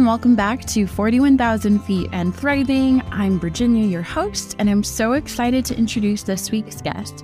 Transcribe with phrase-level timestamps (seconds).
[0.00, 3.02] And welcome back to 41,000 Feet and Thriving.
[3.10, 7.22] I'm Virginia, your host, and I'm so excited to introduce this week's guest.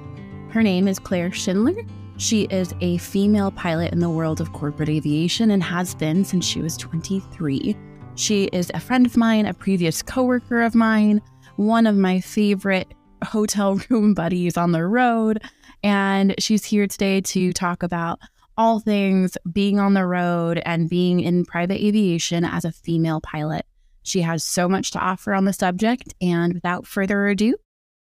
[0.51, 1.73] Her name is Claire Schindler.
[2.19, 6.45] She is a female pilot in the world of corporate aviation and has been since
[6.45, 7.75] she was 23.
[8.15, 11.23] She is a friend of mine, a previous coworker of mine,
[11.56, 12.93] one of my favorite
[13.25, 15.43] hotel room buddies on the road,
[15.83, 18.20] and she's here today to talk about
[18.56, 23.66] all things being on the road and being in private aviation as a female pilot.
[24.02, 26.14] She has so much to offer on the subject.
[26.20, 27.56] And without further ado,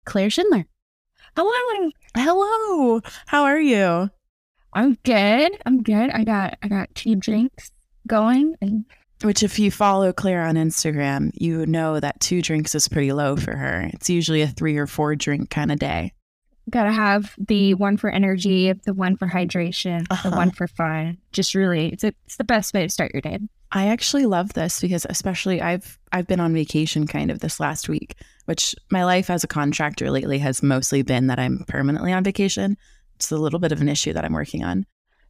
[0.05, 0.67] Claire Schindler.
[1.37, 1.91] Hello.
[2.17, 3.01] Hello.
[3.27, 4.11] How are you?
[4.73, 5.53] I'm good.
[5.67, 6.11] I'm good.
[6.11, 7.71] I got I got two drinks
[8.07, 8.85] going and
[9.23, 13.37] which if you follow Claire on Instagram, you know that two drinks is pretty low
[13.37, 13.89] for her.
[13.93, 16.13] It's usually a three or four drink kind of day
[16.71, 20.31] gotta have the one for energy, the one for hydration, uh-huh.
[20.31, 21.19] the one for fun.
[21.33, 23.39] Just really, it's a, it's the best way to start your day.
[23.73, 27.89] I actually love this because especially I've I've been on vacation kind of this last
[27.89, 32.23] week, which my life as a contractor lately has mostly been that I'm permanently on
[32.23, 32.77] vacation.
[33.17, 34.85] It's a little bit of an issue that I'm working on.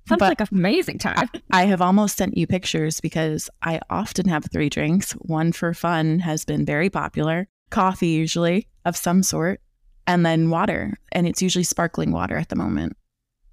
[0.09, 1.31] Sounds but like an amazing time.
[1.53, 5.13] I have almost sent you pictures because I often have three drinks.
[5.13, 9.61] One for fun has been very popular, coffee usually of some sort,
[10.07, 10.99] and then water.
[11.13, 12.97] And it's usually sparkling water at the moment.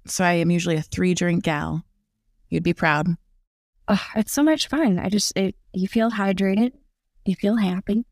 [0.06, 1.84] So I am usually a three drink gal.
[2.48, 3.08] You'd be proud.
[3.88, 4.98] Oh, it's so much fun.
[4.98, 6.72] I just, it, you feel hydrated,
[7.24, 8.04] you feel happy.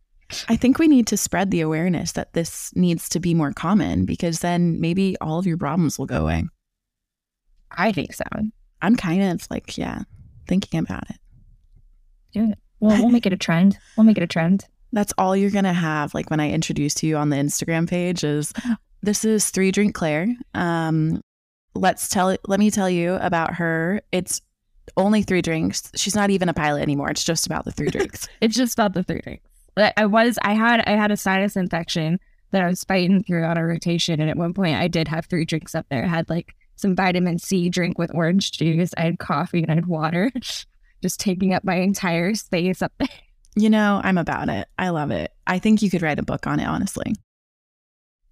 [0.49, 4.05] I think we need to spread the awareness that this needs to be more common
[4.05, 6.45] because then maybe all of your problems will go away.
[7.71, 8.25] I think so.
[8.83, 10.03] I'm kind of like, yeah,
[10.47, 11.17] thinking about it.
[12.33, 12.59] Do it.
[12.81, 13.79] Well, we'll make it a trend.
[13.97, 14.67] We'll make it a trend.
[14.93, 16.15] That's all you're going to have.
[16.15, 18.53] Like when I introduce you on the Instagram page is
[19.03, 20.29] this is three drink Claire.
[20.55, 21.21] Um,
[21.75, 24.01] let's tell let me tell you about her.
[24.13, 24.41] It's
[24.97, 25.91] only three drinks.
[25.95, 27.11] She's not even a pilot anymore.
[27.11, 28.29] It's just about the three drinks.
[28.41, 29.45] it's just about the three drinks.
[29.97, 32.19] I was I had I had a sinus infection
[32.51, 35.27] that I was fighting through on a rotation, and at one point I did have
[35.27, 36.05] three drinks up there.
[36.05, 38.91] I had like some vitamin C drink with orange juice.
[38.97, 40.33] I had coffee and I had water,
[41.03, 43.09] just taking up my entire space up there.
[43.59, 44.69] You know, I'm about it.
[44.79, 45.33] I love it.
[45.45, 47.17] I think you could write a book on it, honestly.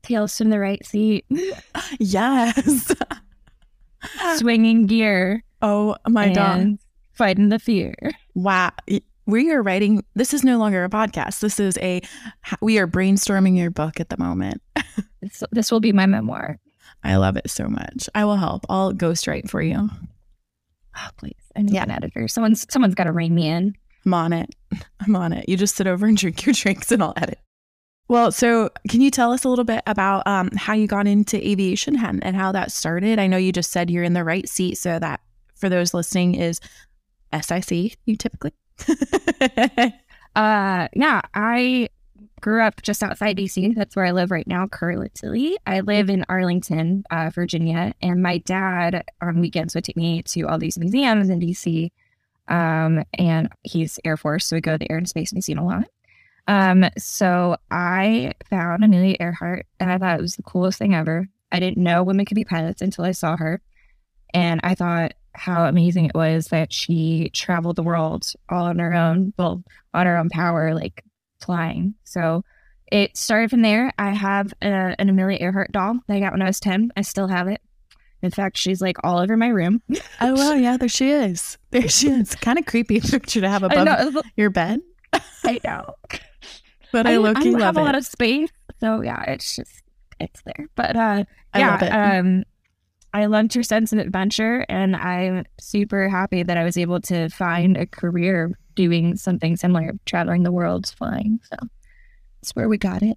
[0.03, 1.25] Tales from the right seat.
[1.99, 2.95] yes.
[4.37, 5.43] Swinging gear.
[5.61, 6.79] Oh my god.
[7.13, 7.97] Fighting the fear.
[8.35, 8.71] Wow.
[9.27, 11.41] We are writing, this is no longer a podcast.
[11.41, 12.03] This is a,
[12.61, 14.63] we are brainstorming your book at the moment.
[15.21, 16.61] this, this will be my memoir.
[17.03, 18.09] I love it so much.
[18.15, 18.65] I will help.
[18.69, 19.91] I'll ghostwrite for you.
[20.97, 21.35] Oh, please.
[21.57, 21.83] I need yeah.
[21.83, 22.29] an editor.
[22.29, 23.75] Someone's someone's got to rein me in.
[24.07, 24.55] I'm on it.
[25.01, 25.49] I'm on it.
[25.49, 27.39] You just sit over and drink your drinks and I'll edit.
[28.09, 31.37] Well, so can you tell us a little bit about um, how you got into
[31.37, 33.19] aviation and, and how that started?
[33.19, 35.21] I know you just said you're in the right seat, so that
[35.57, 36.61] for those listening is
[37.39, 37.99] SIC.
[38.05, 38.53] You typically.
[40.37, 41.89] uh, yeah, I
[42.41, 43.75] grew up just outside DC.
[43.75, 45.59] That's where I live right now, currently.
[45.67, 50.43] I live in Arlington, uh, Virginia, and my dad on weekends would take me to
[50.43, 51.91] all these museums in DC
[52.49, 55.65] um, and he's Air Force, so we go to the Air and Space Museum a
[55.65, 55.89] lot.
[56.49, 61.29] Um, so I found Amelia Earhart and I thought it was the coolest thing ever.
[61.51, 63.61] I didn't know women could be pilots until I saw her.
[64.33, 68.95] And I thought how amazing it was that she traveled the world all on her
[68.95, 71.05] own, well, on her own power, like
[71.41, 71.95] flying.
[72.05, 72.43] So
[72.91, 73.93] it started from there.
[73.99, 76.93] I have a, an Amelia Earhart doll that I got when I was 10.
[76.97, 77.61] I still have it.
[78.23, 79.83] In fact, she's like all over my room.
[80.21, 81.59] oh well, yeah, there she is.
[81.71, 82.17] There she is.
[82.21, 84.81] It's kind of creepy picture to have above your bed.
[85.45, 85.95] I know,
[86.93, 87.37] but I, I look.
[87.37, 87.81] I love have it.
[87.81, 88.51] a lot of space,
[88.81, 89.83] so yeah, it's just
[90.19, 90.67] it's there.
[90.75, 91.25] But uh,
[91.55, 92.45] yeah, um,
[93.13, 97.29] I loved her sense of adventure, and I'm super happy that I was able to
[97.29, 101.41] find a career doing something similar, traveling the world, flying.
[101.45, 101.57] So
[102.43, 103.17] that's where we got it.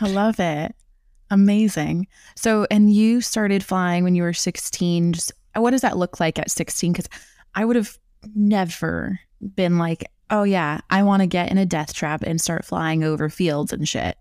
[0.00, 0.74] I love it.
[1.30, 2.06] Amazing.
[2.36, 5.12] So, and you started flying when you were 16.
[5.14, 6.92] Just what does that look like at 16?
[6.92, 7.08] Because
[7.54, 7.98] I would have
[8.34, 9.20] never
[9.54, 13.04] been like, oh, yeah, I want to get in a death trap and start flying
[13.04, 14.16] over fields and shit.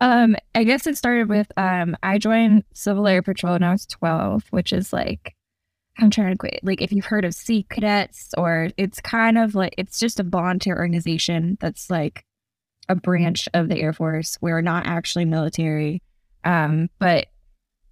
[0.00, 3.86] Um, I guess it started with um, I joined Civil Air Patrol when I was
[3.86, 5.34] 12, which is like,
[5.98, 6.60] I'm trying to quit.
[6.62, 10.24] Like, if you've heard of Sea Cadets, or it's kind of like, it's just a
[10.24, 12.24] volunteer organization that's like
[12.88, 14.38] a branch of the Air Force.
[14.40, 16.02] We're not actually military.
[16.44, 17.26] Um, but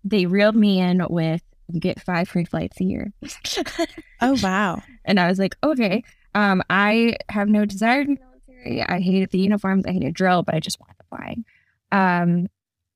[0.05, 3.13] they reeled me in with you get five free flights a year.
[4.21, 4.83] oh wow.
[5.05, 6.03] And I was like, okay.
[6.35, 8.83] Um, I have no desire to be military.
[8.83, 11.37] I hated the uniforms, I hated drill, but I just wanted to fly.
[11.93, 12.49] Um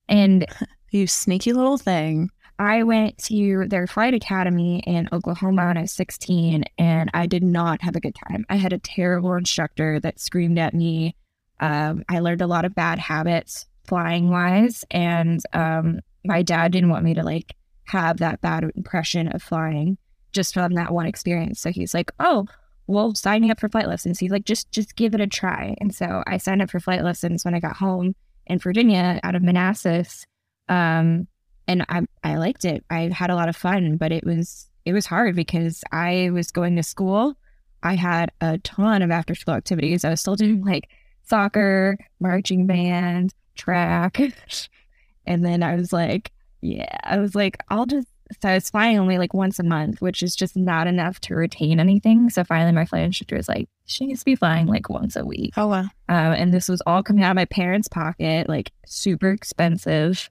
[0.09, 0.47] and
[0.91, 2.31] you sneaky little thing.
[2.59, 7.43] I went to their flight academy in Oklahoma when I was 16, and I did
[7.43, 8.45] not have a good time.
[8.51, 11.17] I had a terrible instructor that screamed at me.
[11.59, 16.91] Um, I learned a lot of bad habits flying wise, and um, my dad didn't
[16.91, 17.57] want me to like
[17.89, 19.99] have that bad impression of flying
[20.31, 21.61] just from that one experience.
[21.61, 22.47] So he's like, "Oh,
[22.87, 25.75] well, sign me up for flight lessons." He's like, "Just, just give it a try."
[25.81, 28.15] And so I signed up for flight lessons when I got home
[28.47, 30.25] in Virginia out of Manassas.
[30.69, 31.27] Um,
[31.67, 32.85] and I I liked it.
[32.91, 36.53] I had a lot of fun, but it was it was hard because I was
[36.53, 37.37] going to school.
[37.83, 40.05] I had a ton of after school activities.
[40.05, 40.89] I was still doing like
[41.25, 44.21] soccer, marching band, track.
[45.27, 48.09] and then I was like, yeah, I was like, I'll just
[48.41, 51.35] so I was flying only like once a month, which is just not enough to
[51.35, 52.31] retain anything.
[52.31, 55.25] So finally, my flight instructor was like, she needs to be flying like once a
[55.25, 55.55] week.
[55.57, 55.81] Oh, wow.
[55.81, 60.31] Um, and this was all coming out of my parents' pocket, like super expensive.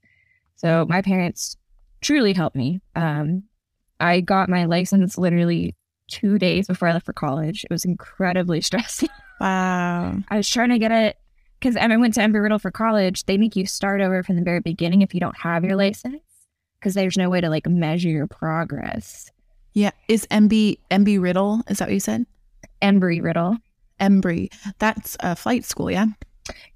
[0.56, 1.58] So my parents
[2.02, 2.80] truly helped me.
[2.96, 3.44] Um,
[4.00, 5.76] I got my license literally
[6.08, 7.66] two days before I left for college.
[7.66, 9.10] It was incredibly stressful.
[9.42, 10.18] Wow.
[10.30, 11.18] I was trying to get it
[11.60, 13.26] because I went to Embry Riddle for college.
[13.26, 16.22] They make you start over from the very beginning if you don't have your license
[16.80, 19.30] because there's no way to like measure your progress.
[19.74, 19.92] Yeah.
[20.08, 21.62] Is MB MB Riddle?
[21.68, 22.26] Is that what you said?
[22.82, 23.58] Embry Riddle.
[24.00, 24.50] Embry.
[24.80, 26.06] That's a flight school, yeah.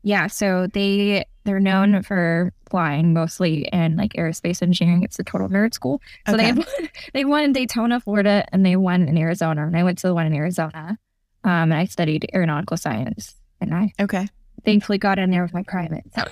[0.04, 5.04] Yeah, so they they're known for flying mostly and like aerospace engineering.
[5.04, 6.02] It's a total nerd school.
[6.28, 6.52] So Okay.
[6.52, 6.68] they have,
[7.14, 9.66] they one in Daytona, Florida, and they one in Arizona.
[9.66, 10.98] And I went to the one in Arizona,
[11.44, 13.36] um, and I studied aeronautical science.
[13.60, 14.28] And I Okay.
[14.66, 16.04] Thankfully got in there with my private.
[16.16, 16.24] So,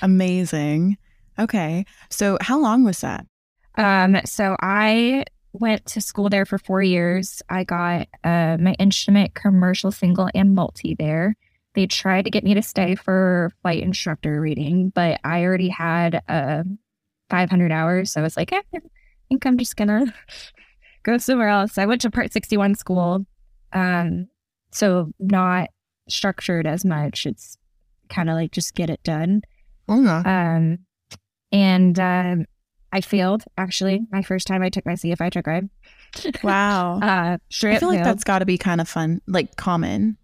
[0.00, 0.96] Amazing.
[1.38, 1.84] Okay.
[2.10, 3.26] So how long was that?
[3.76, 5.24] um, so I
[5.54, 7.42] went to school there for four years.
[7.48, 11.34] I got uh, my instrument commercial single and multi there.
[11.74, 16.22] They tried to get me to stay for flight instructor rating, but I already had
[16.28, 16.64] uh,
[17.30, 18.12] 500 hours.
[18.12, 18.80] So I was like, eh, I
[19.28, 20.12] think I'm just gonna
[21.02, 21.78] go somewhere else.
[21.78, 23.24] I went to Part 61 school,
[23.72, 24.28] um,
[24.70, 25.70] so not
[26.12, 27.26] structured as much.
[27.26, 27.56] It's
[28.08, 29.42] kind of like just get it done.
[29.88, 30.78] Oh, Um,
[31.50, 32.46] and um,
[32.92, 35.68] I failed actually my first time I took my CFI check ride.
[36.42, 36.98] wow.
[37.02, 38.06] Uh, straight I feel like failed.
[38.06, 40.16] that's got to be kind of fun, like common.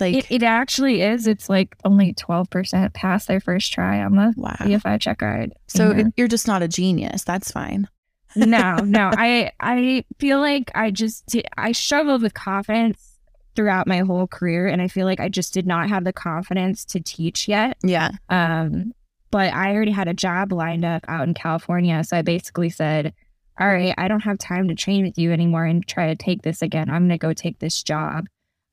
[0.00, 1.26] Like, It, it actually is.
[1.26, 4.54] It's like only 12% pass their first try on the wow.
[4.60, 5.52] CFI check ride.
[5.66, 5.98] So Yeah.
[6.06, 7.24] it- you're just not a genius.
[7.24, 7.88] That's fine.
[8.36, 9.10] no, no.
[9.16, 13.17] I I feel like I just I struggled with confidence
[13.58, 16.84] throughout my whole career, and I feel like I just did not have the confidence
[16.84, 17.76] to teach yet.
[17.82, 18.12] Yeah.
[18.28, 18.92] Um,
[19.32, 23.12] but I already had a job lined up out in California, so I basically said,
[23.58, 26.42] "All right, I don't have time to train with you anymore and try to take
[26.42, 26.88] this again.
[26.88, 28.26] I'm gonna go take this job."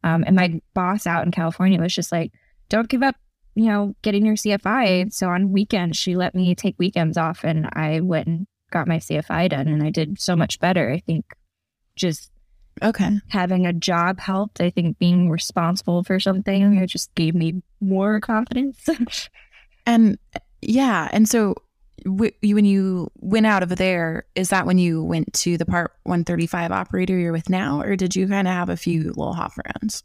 [0.04, 2.32] Um, and my boss out in California was just like,
[2.70, 3.16] "Don't give up."
[3.56, 5.12] You know, getting your CFI.
[5.12, 9.00] So on weekends, she let me take weekends off, and I went and got my
[9.00, 10.92] CFI done, and I did so much better.
[10.92, 11.26] I think
[11.96, 12.30] just
[12.84, 13.20] Okay.
[13.30, 14.60] having a job helped.
[14.62, 18.88] I think being responsible for something it just gave me more confidence.
[19.88, 20.18] And
[20.62, 21.10] yeah.
[21.12, 21.54] And so
[22.06, 25.92] w- when you went out of there, is that when you went to the Part
[26.06, 27.82] 135 operator you're with now?
[27.82, 30.02] Or did you kind of have a few little hop arounds?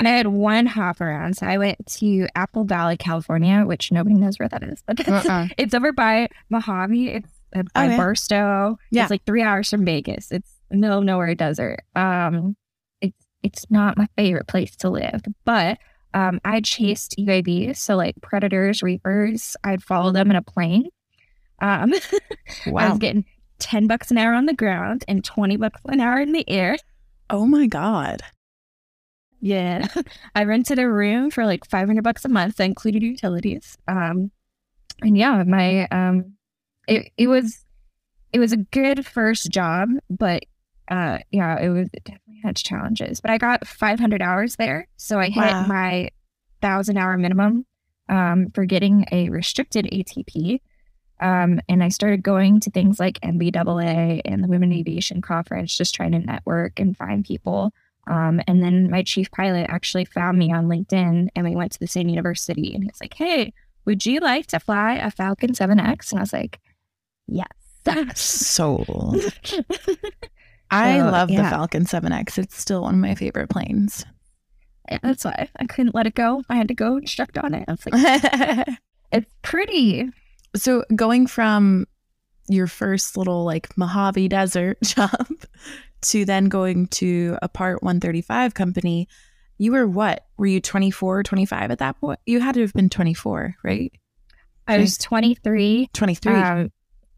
[0.00, 1.36] And I had one hop around.
[1.36, 5.46] So I went to Apple Valley, California, which nobody knows where that is, but Uh-uh.
[5.56, 7.08] it's over by Mojave.
[7.08, 7.96] It's uh, by Oh, yeah.
[7.96, 8.78] Barstow.
[8.90, 9.02] Yeah.
[9.02, 10.32] It's like three hours from Vegas.
[10.32, 11.80] It's middle of nowhere desert.
[11.94, 12.56] Um,
[13.00, 15.78] it's it's not my favorite place to live, but
[16.14, 19.56] um, I chased UAVs, so like predators, reapers.
[19.62, 20.88] I'd follow them in a plane.
[21.60, 21.92] Um,
[22.66, 23.24] I was getting
[23.58, 26.76] ten bucks an hour on the ground and twenty bucks an hour in the air.
[27.30, 28.22] Oh my God.
[29.40, 29.86] Yeah.
[30.34, 32.56] I rented a room for like 500 bucks a month.
[32.56, 33.76] That included utilities.
[33.86, 34.30] Um,
[35.02, 36.34] and yeah, my, um,
[36.88, 37.64] it, it was,
[38.32, 40.44] it was a good first job, but,
[40.88, 44.86] uh, yeah, it was, it definitely had challenges, but I got 500 hours there.
[44.96, 45.66] So I hit Wow.
[45.66, 46.10] my
[46.62, 47.66] thousand hour minimum,
[48.08, 50.60] um, for getting a restricted ATP.
[51.20, 55.76] Um, and I started going to things like NBAA and the Women in Aviation Conference,
[55.76, 57.72] just trying to network and find people.
[58.06, 61.80] Um, and then my chief pilot actually found me on LinkedIn and we went to
[61.80, 63.52] the same university and he's like, Hey,
[63.86, 66.10] would you like to fly a Falcon 7X?
[66.12, 66.60] And I was like,
[67.26, 67.48] Yes.
[67.84, 69.16] That's Sold.
[70.70, 71.36] I So, love the.
[71.36, 72.38] Falcon 7X.
[72.38, 74.04] It's still one of my favorite planes.
[74.90, 76.42] Yeah, That's why I couldn't let it go.
[76.48, 77.64] I had to go instruct on it.
[77.68, 78.68] I was like,
[79.12, 80.10] It's pretty.
[80.56, 81.86] so going from
[82.48, 85.26] your first little like Mojave Desert job
[86.02, 89.08] to then going to a Part 135 company,
[89.58, 90.26] you were what?
[90.36, 92.20] Were you 24, 25 at that point?
[92.26, 93.92] You had to have been 24, right?
[94.68, 96.32] I was 23 23.
[96.34, 96.72] um,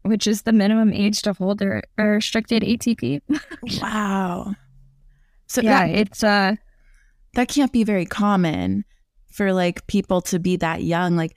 [0.09, 3.21] which is the minimum age to hold a, a restricted ATP.
[3.81, 4.53] wow.
[5.47, 6.55] So yeah, that, it's uh
[7.35, 8.85] that can't be very common
[9.31, 11.15] for like people to be that young.
[11.15, 11.35] Like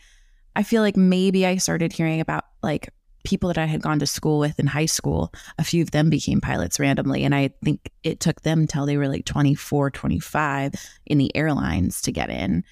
[0.56, 2.88] I feel like maybe I started hearing about like
[3.24, 6.10] people that I had gone to school with in high school, a few of them
[6.10, 7.24] became pilots randomly.
[7.24, 10.74] And I think it took them till they were like 24, 25
[11.06, 12.64] in the airlines to get in.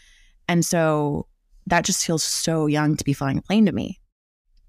[0.49, 1.27] And so
[1.67, 4.00] that just feels so young to be flying a plane to me.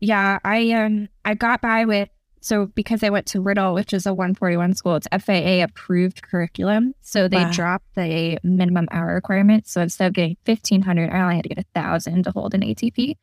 [0.01, 2.10] Yeah, I um I got by with
[2.41, 6.96] so because I went to Riddle, which is a 141 school, it's FAA approved curriculum.
[7.01, 7.51] So they Wow.
[7.51, 9.67] dropped the minimum hour requirement.
[9.67, 12.62] So instead of getting 1500, I only had to get a thousand to hold an
[12.62, 13.15] ATP.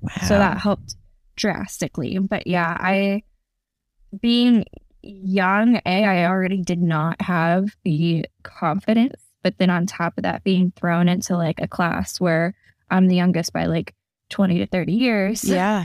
[0.00, 0.10] Wow.
[0.26, 0.96] So that helped
[1.36, 2.18] drastically.
[2.18, 3.22] But yeah, I
[4.20, 4.64] being
[5.02, 9.22] young, A, I already did not have the confidence.
[9.42, 12.54] But then on top of that, being thrown into like a class where
[12.90, 13.94] I'm the youngest by like
[14.30, 15.44] 20 to 30 years.
[15.44, 15.84] Yeah.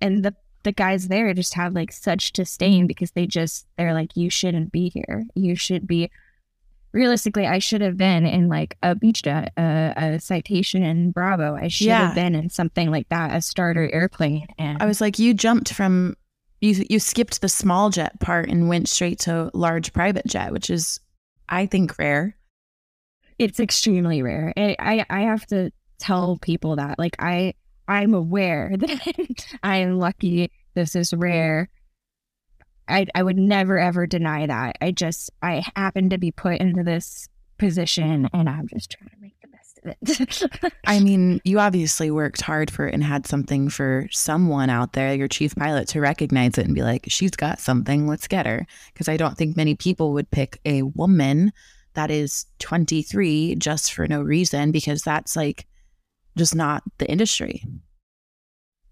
[0.00, 4.16] And the the guys there just have like such disdain because they just they're like,
[4.16, 5.24] you shouldn't be here.
[5.34, 6.10] You should be
[6.92, 11.54] realistically, I should have been in like a Beechjet, uh, a, a citation in Bravo.
[11.54, 12.06] I should Yeah.
[12.06, 14.46] have been in something like that, a starter airplane.
[14.58, 16.16] And I was like, you jumped from
[16.60, 20.68] you you skipped the small jet part and went straight to large private jet, which
[20.68, 21.00] is
[21.48, 22.36] I think rare.
[23.38, 24.52] it's extremely rare.
[24.56, 27.54] I, I I have to tell people that like I
[27.90, 30.50] I'm aware that I am lucky.
[30.74, 31.68] This is rare.
[32.88, 34.76] I I would never ever deny that.
[34.80, 37.28] I just I happen to be put into this
[37.58, 40.72] position and I'm just trying to make the best of it.
[40.86, 45.12] I mean, you obviously worked hard for it and had something for someone out there,
[45.14, 48.66] your chief pilot, to recognize it and be like, she's got something, let's get her.
[48.92, 51.52] Because I don't think many people would pick a woman
[51.94, 55.66] that is 23 just for no reason, because that's like
[56.36, 57.64] just not the industry.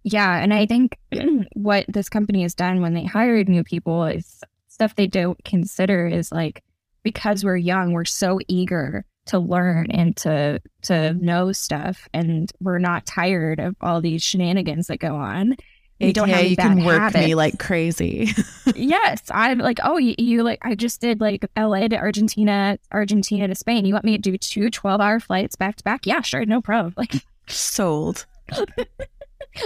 [0.05, 0.99] Yeah, and I think
[1.55, 6.07] what this company has done when they hired new people is stuff they don't consider
[6.07, 6.63] is like
[7.03, 12.79] because we're young, we're so eager to learn and to to know stuff, and we're
[12.79, 15.57] not tired of all these shenanigans that go on.
[16.01, 18.31] We don't have you can work me like crazy.
[18.77, 23.49] yes, I'm like, oh, you, you like, I just did like LA to Argentina, Argentina
[23.49, 23.85] to Spain.
[23.85, 26.07] You want me to do two 12 hour flights back to back?
[26.07, 26.95] Yeah, sure, no problem.
[26.97, 27.15] Like,
[27.49, 28.27] Sold.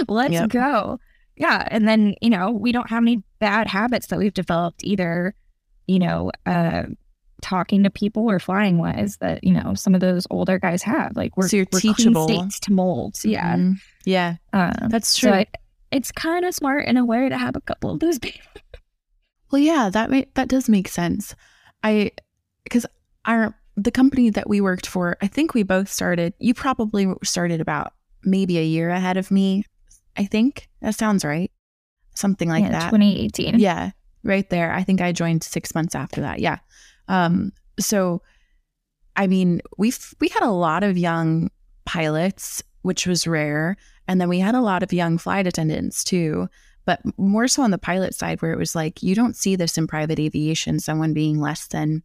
[0.09, 0.49] let's Yep.
[0.51, 1.01] go.
[1.37, 1.67] Yeah.
[1.71, 5.35] And then, you know, we don't have any bad habits that we've developed either,
[5.87, 6.85] you know, uh,
[7.41, 11.17] talking to people or flying wise that, you know, some of those older guys have.
[11.17, 12.29] Like we're, So you're we're teachable.
[12.29, 13.17] states to mold.
[13.25, 13.57] Yeah.
[13.57, 13.75] Mhm.
[14.05, 15.31] Yeah, Um, that's true.
[15.31, 15.47] so I,
[15.92, 18.40] it's kind of smart in a way to have a couple of those people.
[19.50, 21.34] Well, yeah, that ma- that does make sense.
[21.82, 22.12] I
[22.64, 22.87] because
[23.26, 26.32] our the company that we worked for, I think we both started.
[26.38, 27.92] You probably started about
[28.25, 29.66] maybe a year ahead of me.
[30.16, 31.50] I think that sounds right.
[32.14, 32.90] Something like yeah, that.
[32.90, 33.58] 2018.
[33.58, 33.90] Yeah,
[34.25, 34.72] right there.
[34.72, 36.38] I think I joined six months after that.
[36.38, 36.58] Yeah.
[37.08, 37.52] Um.
[37.78, 38.22] So,
[39.16, 41.50] I mean, we've we had a lot of young
[41.84, 43.76] pilots, which was rare,
[44.09, 46.49] and then we had a lot of young flight attendants too.
[46.85, 49.78] But more so on the pilot side, where it was like you don't see this
[49.78, 50.80] in private aviation.
[50.80, 52.02] Someone being less than,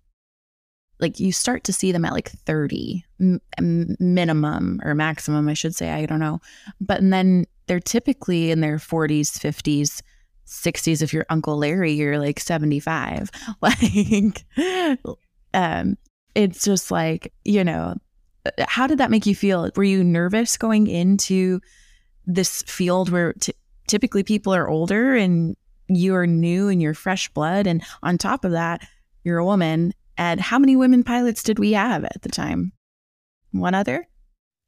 [0.99, 5.53] like, you start to see them at like thirty m- m- minimum or maximum, I
[5.53, 5.89] should say.
[5.89, 6.41] I don't know,
[6.79, 10.01] but and then they're typically in their forties, fifties.
[10.49, 13.29] 60s if you're uncle larry you're like 75
[13.61, 14.45] like
[15.53, 15.97] um
[16.35, 17.95] it's just like you know
[18.67, 21.59] how did that make you feel were you nervous going into
[22.27, 23.53] this field where t-
[23.87, 25.55] typically people are older and
[25.87, 28.85] you are new and you're fresh blood and on top of that
[29.23, 32.71] you're a woman and how many women pilots did we have at the time
[33.51, 34.05] one other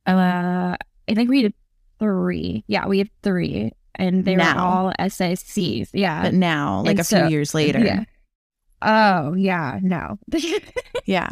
[0.08, 0.76] Uh,
[1.08, 1.54] I think we had
[2.00, 2.64] three.
[2.68, 4.56] Yeah, we had three, and they Now.
[4.56, 5.90] were all SICs.
[5.94, 6.22] Yeah.
[6.24, 8.04] but now like and a few years later Yeah.
[8.82, 10.18] Oh yeah, no.
[11.06, 11.30] yeah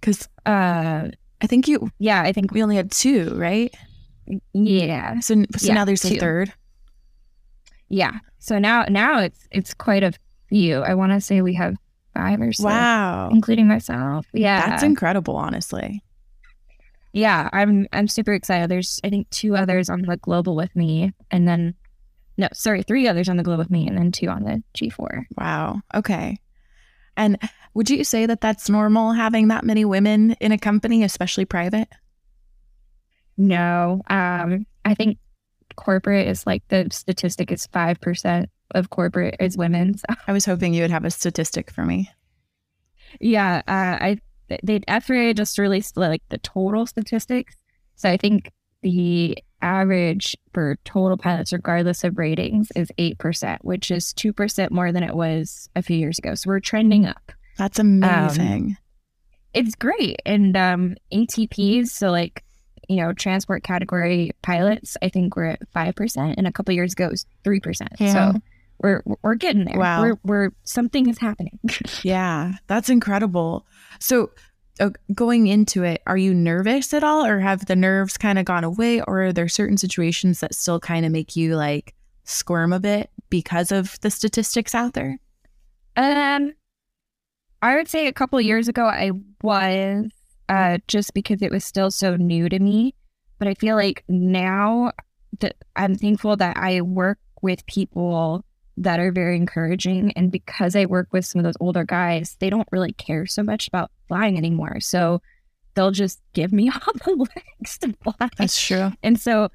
[0.00, 1.08] because uh,
[1.42, 3.74] i think you yeah, I think we only had two right
[4.52, 6.52] yeah, so, so Yeah, now there's a third
[7.88, 8.18] yeah.
[8.38, 10.12] So now now it's it's quite a
[10.48, 10.80] few.
[10.80, 11.76] I want to say we have
[12.14, 14.26] five or so, wow including myself.
[14.32, 16.02] Yeah, That's incredible, honestly.
[17.12, 17.48] yeah.
[17.52, 18.70] I'm I'm super excited.
[18.70, 21.74] There's I think two others on the global with me, and then
[22.36, 25.26] no, sorry, three others on the global with me, and then two on the G4.
[25.38, 25.80] Wow.
[25.94, 26.38] Okay.
[27.16, 27.38] And
[27.74, 31.88] would you say that that's normal having that many women in a company, especially private?
[33.36, 35.18] No, um, I think
[35.76, 39.96] corporate is like the statistic is five percent of corporate is women.
[39.98, 42.10] So, I was hoping you would have a statistic for me.
[43.20, 44.18] yeah, uh, I
[44.62, 47.56] they FAA just released like the total statistics.
[47.96, 48.50] So I think
[48.82, 55.02] the average for total pilots, regardless of ratings, is 8%, which is 2% more than
[55.02, 56.34] it was a few years ago.
[56.34, 57.32] So we're trending up.
[57.56, 58.64] That's amazing.
[58.64, 58.76] Um,
[59.54, 60.20] it's great.
[60.26, 62.43] And um, ATPs, so like,
[62.88, 66.34] you know, transport category pilots, I think we're at 5%.
[66.36, 67.88] And a couple years ago, it was 3%.
[67.98, 68.12] Yeah.
[68.12, 68.40] So
[68.82, 69.78] we're, we're getting there.
[69.78, 70.02] Wow.
[70.02, 71.58] We're, we're, something is happening.
[72.02, 73.66] yeah, that's incredible.
[73.98, 74.30] So,
[74.80, 78.44] uh, going into it, are you nervous at all, or have the nerves kind of
[78.44, 82.72] gone away, or are there certain situations that still kind of make you like squirm
[82.72, 85.18] a bit because of the statistics out there?
[85.96, 86.54] Um,
[87.62, 89.12] I would say a couple years ago I
[89.42, 90.10] was,
[90.48, 92.94] uh, just because it was still so new to me.
[93.38, 94.92] But I feel like now
[95.40, 98.44] that I'm thankful that I work with people
[98.76, 100.12] that are very encouraging.
[100.16, 103.42] And because I work with some of those older guys, they don't really care so
[103.42, 104.80] much about flying anymore.
[104.80, 105.22] So
[105.74, 108.28] they'll just give me all the legs to fly.
[108.36, 108.92] That's true.
[109.02, 109.50] And so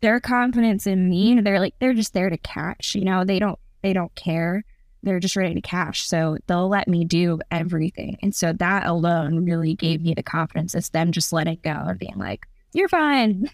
[0.00, 3.58] their confidence in me, they're like, they're just there to catch, you know, they don't,
[3.82, 4.64] they don't care.
[5.02, 6.06] They're just ready to cash.
[6.06, 8.18] So they'll let me do everything.
[8.22, 10.74] And so that alone really gave me the confidence.
[10.74, 13.50] It's them just letting go and being like, you're fine.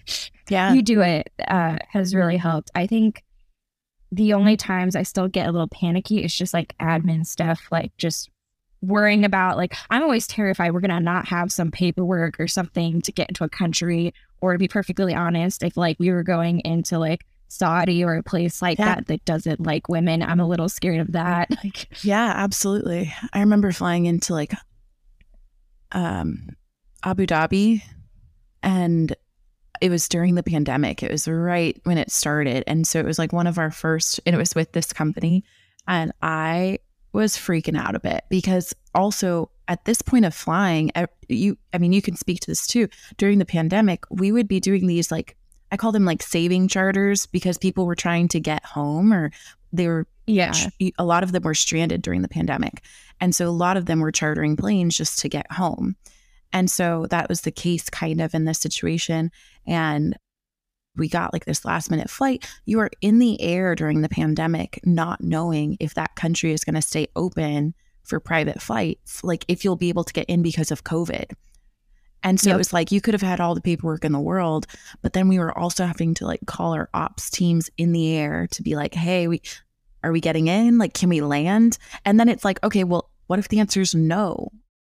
[0.48, 0.74] Yeah.
[0.74, 2.70] you do it uh, has really helped.
[2.72, 3.24] I think
[4.12, 7.90] the only times I still get a little panicky is just like admin stuff, like
[7.96, 8.30] just
[8.80, 13.10] worrying about like I'm always terrified we're gonna not have some paperwork or something to
[13.10, 14.14] get into a country.
[14.40, 18.22] Or to be perfectly honest, if like we were going into like Saudi or a
[18.22, 18.96] place like yeah.
[18.96, 21.48] that that doesn't like women, I'm a little scared of that.
[21.64, 23.12] Like Yeah, absolutely.
[23.32, 24.52] I remember flying into like
[25.92, 26.50] um
[27.04, 27.82] Abu Dhabi
[28.62, 29.14] and
[29.80, 31.02] it was during the pandemic.
[31.02, 32.64] It was right when it started.
[32.66, 35.44] And so it was like one of our first, and it was with this company.
[35.86, 36.80] And I
[37.12, 40.90] was freaking out a bit because also at this point of flying,
[41.28, 42.88] you, I mean, you can speak to this too.
[43.16, 45.36] During the pandemic, we would be doing these like,
[45.76, 49.30] I call them like saving charters because people were trying to get home or
[49.74, 50.54] they were, yeah,
[50.96, 52.82] a lot of them were stranded during the pandemic.
[53.20, 55.94] And so a lot of them were chartering planes just to get home.
[56.50, 59.30] And so that was the case kind of in this situation.
[59.66, 60.16] And
[60.96, 62.48] we got like this last minute flight.
[62.64, 66.76] You are in the air during the pandemic, not knowing if that country is going
[66.76, 70.70] to stay open for private flights, like if you'll be able to get in because
[70.70, 71.32] of COVID.
[72.22, 72.54] And so yep.
[72.54, 74.66] it was like you could have had all the paperwork in the world,
[75.00, 78.48] but then we were also having to like call our ops teams in the air
[78.50, 79.42] to be like, hey, we
[80.02, 80.78] are we getting in?
[80.78, 81.78] Like, can we land?
[82.04, 84.50] And then it's like, okay, well, what if the answer is no?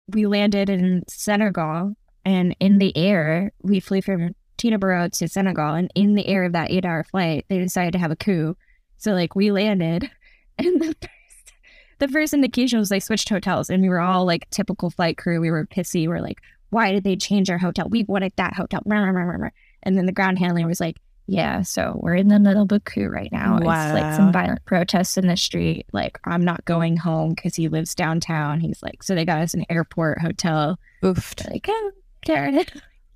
[0.08, 5.74] we landed in Senegal and in the air, we flew from Teterboro to Senegal.
[5.74, 8.56] And in the air of that eight hour flight, they decided to have a coup.
[8.96, 10.10] So, like, we landed
[10.58, 11.52] and the first,
[11.98, 15.40] the first indication was they switched hotels and we were all like typical flight crew.
[15.40, 16.08] We were pissy.
[16.08, 17.88] We're like, why did they change our hotel?
[17.88, 18.82] We wanted that hotel.
[18.84, 22.80] And then the ground handler was like, yeah, so we're in the middle of a
[22.80, 23.58] coup right now.
[23.60, 23.84] Wow.
[23.84, 25.86] It's like some violent protests in the street.
[25.92, 28.60] Like, I'm not going home because he lives downtown.
[28.60, 30.78] He's like, so they got us an airport hotel.
[31.02, 31.48] Oofed.
[31.50, 31.90] Like, oh,
[32.22, 32.64] Karen.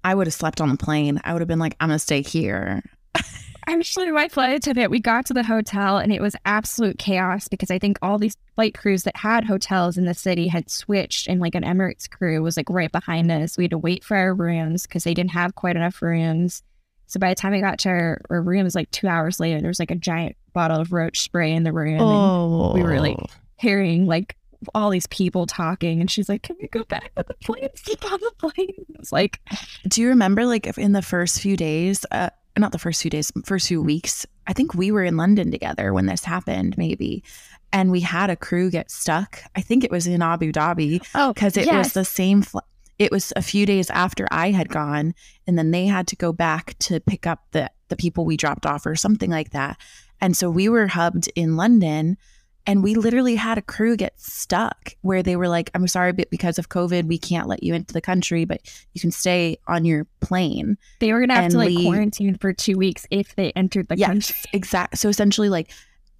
[0.04, 1.20] I would have slept on the plane.
[1.24, 2.82] I would have been like, I'm going to stay here.
[3.66, 7.70] Actually, my flight attendant, we got to the hotel and it was absolute chaos because
[7.70, 11.40] I think all these flight crews that had hotels in the city had switched and
[11.40, 13.56] like an Emirates crew was like right behind us.
[13.56, 16.62] We had to wait for our rooms because they didn't have quite enough rooms.
[17.06, 19.38] So by the time we got to our, our room, it was like two hours
[19.38, 19.60] later.
[19.60, 22.00] There was like a giant bottle of roach spray in the room.
[22.00, 22.72] Oh.
[22.72, 23.18] And we were like
[23.58, 24.36] hearing like
[24.74, 26.00] all these people talking.
[26.00, 27.68] And she's like, Can we go back to the plane?
[27.74, 28.86] Sleep on the plane.
[28.98, 29.40] It's like,
[29.88, 33.32] Do you remember like in the first few days, uh, not the first few days,
[33.44, 37.24] first few weeks, I think we were in London together when this happened, maybe.
[37.72, 39.42] And we had a crew get stuck.
[39.56, 41.06] I think it was in Abu Dhabi.
[41.14, 41.74] Oh, because it yes.
[41.74, 42.64] was the same flight
[43.02, 45.14] it was a few days after I had gone,
[45.46, 48.64] and then they had to go back to pick up the the people we dropped
[48.64, 49.76] off or something like that.
[50.20, 52.16] And so we were hubbed in London
[52.66, 56.30] and we literally had a crew get stuck where they were like, I'm sorry, but
[56.30, 58.60] because of COVID, we can't let you into the country, but
[58.92, 60.78] you can stay on your plane.
[61.00, 63.96] They were going to have to like quarantine for two weeks if they entered the
[63.96, 64.36] yes, country.
[64.52, 64.96] Exactly.
[64.96, 65.70] So essentially, like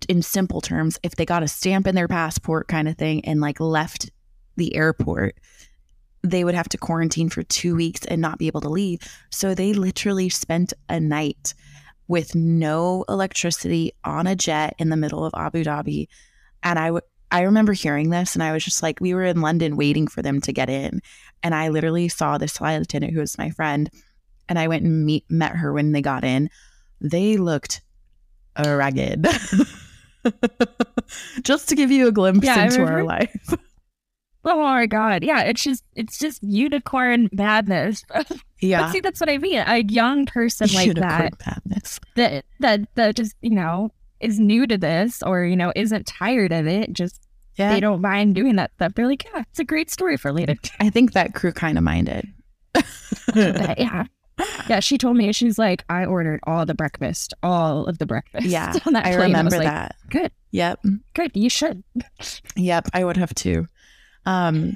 [0.09, 3.41] in simple terms, if they got a stamp in their passport kind of thing and
[3.41, 4.11] like left
[4.57, 5.37] the airport,
[6.23, 9.01] they would have to quarantine for two weeks and not be able to leave.
[9.31, 11.55] So they literally spent a night
[12.09, 16.09] with no electricity on a jet in the middle of Abu Dhabi.
[16.63, 19.41] And I would I remember hearing this and I was just like, we were in
[19.41, 21.01] London waiting for them to get in.
[21.43, 23.91] And I literally saw this flight attendant who was my friend.
[24.51, 26.51] And I went and meet, met her when they got in.
[27.01, 27.81] They looked
[28.59, 29.27] ragged.
[31.43, 33.55] just to give you a glimpse yeah, into our life.
[34.45, 35.23] Oh my god.
[35.23, 38.05] Yeah, it's just it's just unicorn madness.
[38.59, 38.93] Yeah.
[38.93, 39.59] See, that's what I mean.
[39.67, 41.99] A young person like Unicorn that madness.
[42.15, 43.91] that that that just, you know,
[44.23, 47.21] is new to this or, you know, isn't tired of it, just
[47.57, 47.73] Yeah.
[47.73, 48.95] they don't mind doing that stuff.
[48.95, 50.55] They're like, Yeah, it's a great story for later.
[50.81, 52.29] I think that crew kind of minded.
[53.35, 54.05] Yeah.
[54.69, 58.47] Yeah, she told me she's like, I ordered all the breakfast, all of the breakfast.
[58.47, 59.95] Yeah, I remember was like, that.
[60.09, 60.81] Good, Yep.
[61.15, 61.31] good.
[61.35, 61.85] You should.
[62.57, 62.89] Yep.
[62.95, 63.69] I would have too.
[64.25, 64.73] Um,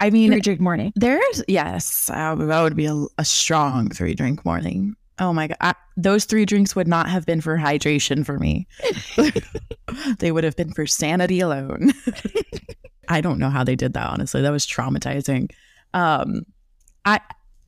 [0.00, 0.92] I mean, Three drink morning.
[0.96, 4.96] There's yes, uh, that would be a, a strong three drink morning.
[5.20, 8.66] Oh my god, I, those three drinks would not have been for hydration for me.
[10.18, 11.92] they would have been for sanity alone.
[13.08, 14.08] I don't know how they did that.
[14.08, 15.50] Honestly, that was traumatizing.
[15.94, 16.42] Um,
[17.04, 17.20] I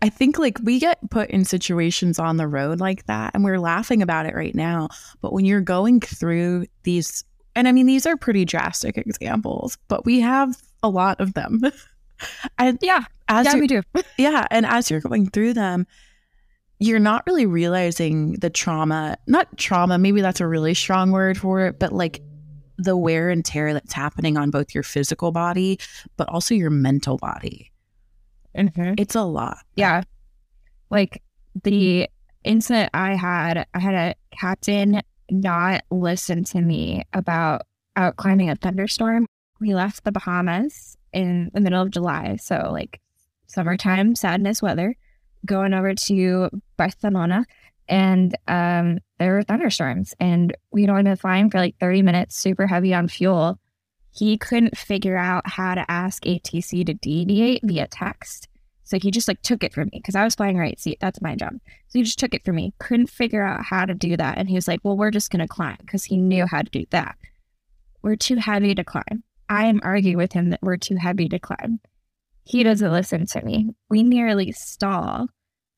[0.02, 3.58] I think like we get put in situations on the road like that, and we're
[3.58, 4.88] laughing about it right now.
[5.20, 7.24] But when you're going through these,
[7.56, 11.60] and I mean these are pretty drastic examples, but we have a lot of them.
[12.58, 13.82] and Yeah, as yeah, we do.
[14.18, 15.86] yeah, and as you're going through them,
[16.80, 21.60] you're not really realizing the trauma, not trauma, maybe that's a really strong word for
[21.66, 22.22] it, but like
[22.78, 25.78] the wear and tear that's happening on both your physical body,
[26.16, 27.70] but also your mental body.
[28.56, 28.98] Mhm.
[28.98, 29.58] It's a lot.
[29.76, 30.02] Yeah.
[30.88, 31.22] Like
[31.62, 32.08] the
[32.44, 37.62] incident I had, I had a captain not listen to me about
[37.96, 39.26] out climbing a thunderstorm.
[39.60, 42.36] We left the Bahamas in the middle of July.
[42.36, 43.00] So, like
[43.46, 44.96] summertime sadness weather,
[45.46, 47.44] going over to Barcelona.
[47.88, 52.68] And um, there were thunderstorms, and we'd only been flying for like 30 minutes, super
[52.68, 53.59] heavy on fuel.
[54.12, 58.48] He couldn't figure out how to ask ATC to deviate via text.
[58.85, 60.98] So he just like took it from me because I was flying right seat.
[61.00, 61.55] That's my job.
[61.88, 62.74] So he just took it from me.
[62.81, 64.37] Couldn't figure out how to do that.
[64.37, 66.70] And he was like, well, we're just going to climb because he knew how to
[66.70, 67.16] do that.
[68.03, 69.22] We're too heavy to climb.
[69.48, 71.81] I am arguing with him that we're too heavy to climb.
[72.50, 73.76] He doesn't listen to me.
[73.90, 75.28] We nearly stall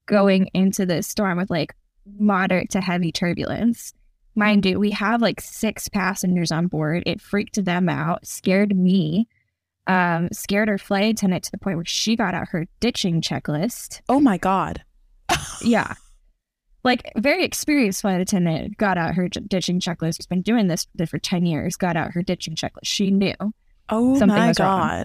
[0.07, 1.75] going into this storm with like
[2.19, 3.93] moderate to heavy turbulence.
[4.35, 7.03] Mind you, we have like six passengers on board.
[7.05, 9.29] It freaked them out, scared me,
[9.87, 14.01] um, scared our flight attendant to the point where she got out her ditching checklist.
[14.09, 14.83] Oh my God.
[15.61, 15.93] Yeah.
[16.85, 20.17] Like very experienced flight attendant got out her ditching checklist.
[20.17, 22.85] She's been doing this for 10 years, got out her ditching checklist.
[22.85, 23.35] She knew.
[23.91, 25.05] Oh Something my was wrong.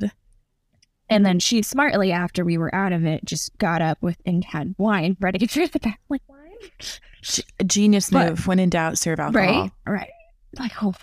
[1.10, 4.44] And then she smartly, after we were out of it, just got up with and
[4.44, 6.00] had wine ready to the back.
[6.10, 6.38] Like, wine?
[7.66, 8.48] Genius But- move.
[8.48, 9.62] when in doubt, serve alcohol.
[9.64, 9.72] Right.
[9.86, 10.10] Right.
[10.60, 10.94] Like, oh.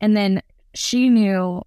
[0.00, 0.42] And then
[0.74, 1.62] she knew,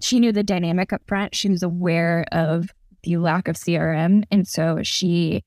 [0.00, 1.34] she knew the dynamic up front.
[1.34, 2.70] She was aware of
[3.02, 4.24] the lack of CRM.
[4.30, 5.42] And so she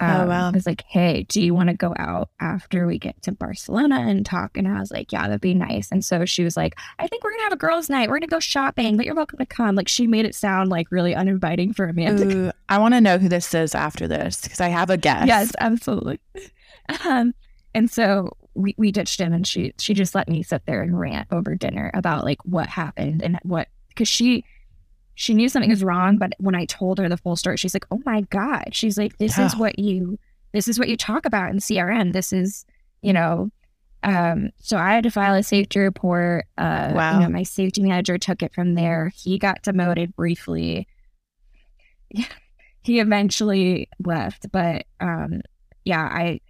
[0.00, 0.48] Oh, wow.
[0.48, 4.00] I was like, hey, do you want to go out after we get to Barcelona
[4.00, 4.56] and talk?
[4.56, 5.90] And I was like, yeah, that'd be nice.
[5.92, 8.08] And so she was like, I think we're going to have a girls' night.
[8.08, 9.74] We're going to go shopping, but you're welcome to come.
[9.74, 12.24] Like, she made it sound like really uninviting for Amanda.
[12.24, 15.26] Ooh, I want to know who this is after this because I have a guess.
[15.26, 16.20] Yes, absolutely.
[17.04, 17.34] Um,
[17.74, 20.98] and so we, we ditched him and she she just let me sit there and
[20.98, 24.44] rant over dinner about like what happened and what because she
[25.20, 27.84] she knew something was wrong, but when I told her the full story, she's like,
[27.90, 28.70] Oh my God.
[28.72, 30.18] She's like, This is what you
[30.54, 32.14] this is what you talk about in CRM.
[32.14, 32.64] This is,
[33.02, 33.50] you know,
[34.02, 36.46] um, so I had to file a safety report.
[36.56, 37.12] Uh Wow.
[37.12, 39.12] you know, my safety manager took it from there.
[39.14, 40.88] He got demoted briefly.
[42.10, 42.24] Yeah,
[42.82, 45.42] he eventually left, but um
[45.84, 46.40] yeah, I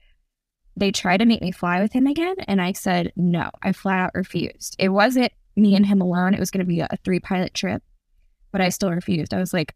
[0.77, 3.51] they tried to make me fly with him again and I said no.
[3.65, 4.77] I flat out refused.
[4.79, 6.35] It wasn't me and him alone.
[6.35, 7.83] It was going to be a three pilot trip,
[8.53, 9.33] but I still refused.
[9.35, 9.75] I was like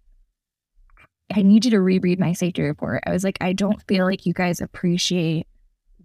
[1.34, 3.02] I need you to reread my safety report.
[3.06, 5.46] I was like I don't feel like you guys appreciate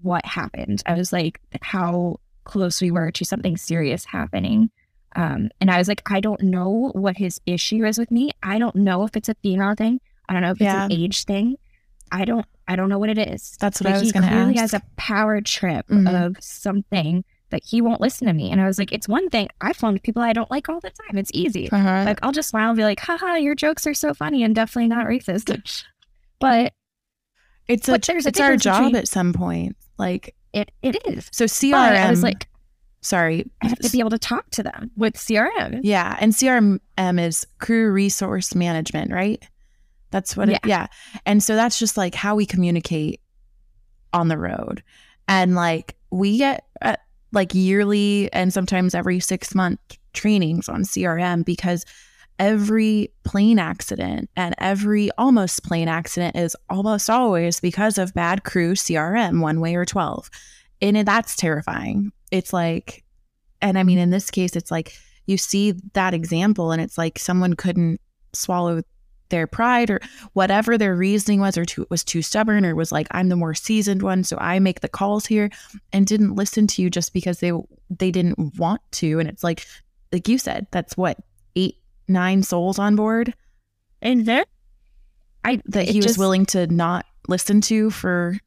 [0.01, 0.82] what happened.
[0.86, 4.71] I was like how close we were to something serious happening.
[5.15, 8.32] Um, and I was like, I don't know what his issue is with me.
[8.43, 9.99] I don't know if it's a female thing.
[10.29, 10.86] I don't know if Yeah.
[10.86, 11.55] it's an age thing.
[12.12, 13.58] I don't I don't know what it is.
[13.60, 14.62] That's what But I was going to clearly ask.
[14.62, 16.27] has a power trip Mhm.
[16.27, 18.51] of something that he won't listen to me.
[18.51, 19.47] And I was like, it's one thing.
[19.62, 21.17] I've flown people I don't like all the time.
[21.17, 21.69] It's easy.
[21.71, 22.03] Uh-huh.
[22.05, 24.88] Like I'll just smile and be like, haha, your jokes are so funny and definitely
[24.88, 25.83] not racist.
[26.39, 26.71] But
[27.67, 29.75] it's a, but there's a it's our job between- at some point.
[29.97, 31.27] Like, it it is.
[31.33, 32.05] so But CRM.
[32.05, 32.47] I was like,
[33.01, 33.51] sorry.
[33.62, 35.81] I have to be able to talk to them with CRM.
[35.83, 36.79] Yeah, and CRM
[37.19, 39.43] is crew resource management, right?
[40.12, 40.88] That's what it yeah.
[41.25, 43.19] And so that's just like how we communicate
[44.13, 44.81] on the road.
[45.27, 46.95] And like we get uh,
[47.31, 49.79] like yearly and sometimes every 6 month
[50.13, 51.85] trainings on CRM because
[52.39, 58.73] every plane accident and every almost plane accident is almost always because of bad crew
[58.73, 60.29] CRM one way or 12.
[60.81, 62.11] And that's terrifying.
[62.31, 63.03] It's like
[63.61, 64.93] and I mean in this case it's like
[65.27, 67.99] you see that example and it's like someone couldn't
[68.33, 68.81] swallow
[69.29, 69.99] their pride or
[70.33, 73.53] whatever their reasoning was or too, was too stubborn or was like i'm the more
[73.53, 75.49] seasoned one so i make the calls here
[75.93, 77.51] and didn't listen to you just because they
[77.89, 79.19] they didn't want to.
[79.19, 79.65] And it's like
[80.11, 81.17] like you said that's what
[81.55, 83.33] eight nine souls on board?
[84.01, 84.45] And there
[85.45, 88.37] i that he was just, willing to not listen to for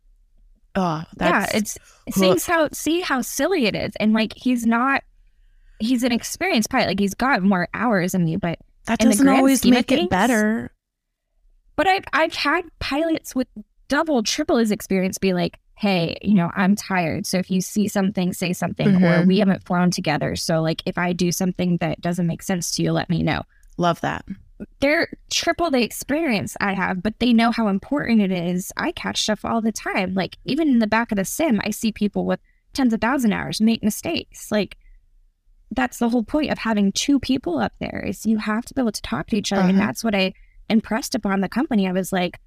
[0.74, 1.78] oh yeah it's
[2.10, 3.92] see how see how silly it is.
[3.98, 5.02] And like he's not
[5.78, 6.88] he's an experienced pilot.
[6.88, 10.72] Like he's got more hours than me but that doesn't always make it better.
[11.76, 13.48] But I've I've had pilots with
[13.88, 17.26] double, triple his experience be like, hey, you know, I'm tired.
[17.26, 19.04] So if you see something, say something, mm-hmm.
[19.04, 20.36] or we haven't flown together.
[20.36, 23.42] So like if I do something that doesn't make sense to you, let me know.
[23.78, 24.24] Love that.
[24.80, 28.72] They're triple the experience I have, but they know how important it is.
[28.76, 30.14] I catch stuff all the time.
[30.14, 32.38] Like even in the back of the sim, I see people with
[32.72, 34.52] tens of thousand hours make mistakes.
[34.52, 34.76] Like
[35.74, 38.80] that's the whole point of having two people up there is you have to be
[38.80, 39.62] able to talk to each other.
[39.62, 39.70] Uh-huh.
[39.70, 40.34] And that's what I
[40.68, 41.88] impressed upon the company.
[41.88, 42.38] I was like,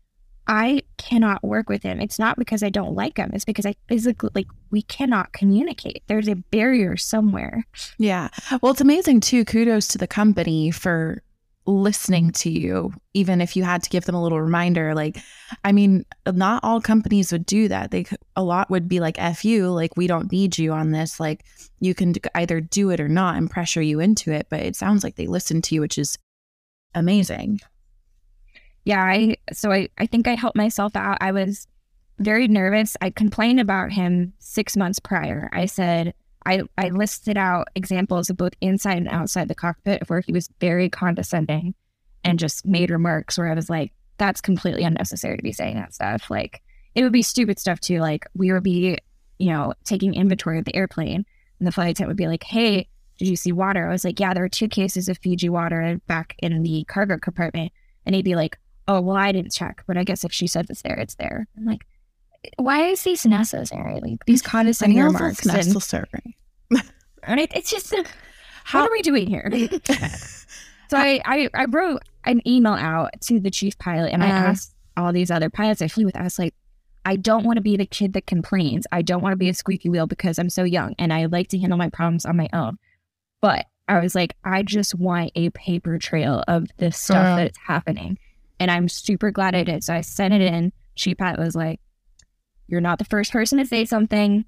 [0.48, 2.00] I cannot work with him.
[2.00, 3.32] It's not because I don't like him.
[3.34, 6.04] It's because I physically like we cannot communicate.
[6.08, 7.66] There's a barrier somewhere.
[7.98, 8.30] Yeah.
[8.62, 9.44] Well, it's amazing too.
[9.44, 11.24] Kudos to the company for
[11.67, 14.93] listening to you, even if you had to give them a little reminder.
[14.93, 15.17] Like,
[15.63, 17.91] I mean, not all companies would do that.
[17.91, 21.19] They a lot would be like, "F you," like we don't need you on this.
[21.19, 21.45] Like,
[21.80, 24.47] you can either do it or not and pressure you into it.
[24.49, 26.17] But it sounds like they listened to you, which is
[26.93, 27.62] amazing.
[28.84, 31.17] Yeah, I so I I think I helped myself out.
[31.21, 31.67] I was
[32.19, 32.95] very nervous.
[33.01, 35.49] I complained about him six months prior.
[35.51, 36.13] I said
[36.46, 40.32] I, I listed out examples of both inside and outside the cockpit of where he
[40.32, 41.74] was very condescending
[42.24, 45.94] and just made remarks where I was like, that's completely unnecessary to be saying that
[45.94, 46.30] stuff.
[46.30, 46.62] Like,
[46.94, 48.00] it would be stupid stuff too.
[48.00, 48.98] Like, we would be,
[49.40, 51.26] you know, taking inventory of the airplane,
[51.60, 53.88] and the flight attendant would be like, hey, did you see water?
[53.88, 57.18] I was like, yeah, there are two cases of Fiji water back in the cargo
[57.18, 57.72] compartment.
[58.06, 60.68] And he'd be like, oh, well, I didn't check, but I guess if she said
[60.70, 61.48] it's there, it's there.
[61.58, 61.86] I'm like,
[62.58, 64.00] why is these necessary?
[64.02, 65.46] Like these condescending remarks.
[65.46, 66.38] Necessary.
[67.24, 67.94] And, it, it's just,
[68.64, 69.50] how what are we doing here?
[70.90, 74.30] so I, I, I wrote an email out to the chief pilot and uh, I
[74.30, 74.46] uh-huh.
[74.48, 76.16] asked all these other pilots I flew with.
[76.16, 76.54] I was like,
[77.06, 78.88] I don't want to be the kid that complains.
[78.92, 81.50] I don't want to be a squeaky wheel because I'm so young and I like
[81.50, 82.78] to handle my problems on my own.
[83.42, 87.60] But I was like, I just want a paper trail of this stuff uh, that's
[87.60, 88.18] happening.
[88.60, 89.84] And I'm super glad I did.
[89.84, 90.72] So I sent it in.
[90.96, 91.80] Chief pilot was like,
[92.67, 94.45] you're not the first person to say something.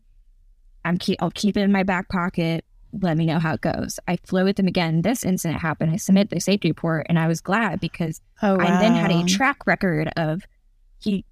[0.85, 2.65] I'm keep I'll keep it in my back pocket.
[3.01, 3.99] Let me know how it goes.
[4.07, 5.01] I flew with them again.
[5.01, 5.91] This incident happened.
[5.91, 8.63] I submit the safety report and I was glad because oh, wow.
[8.63, 10.43] I then had a track record of
[10.99, 11.25] he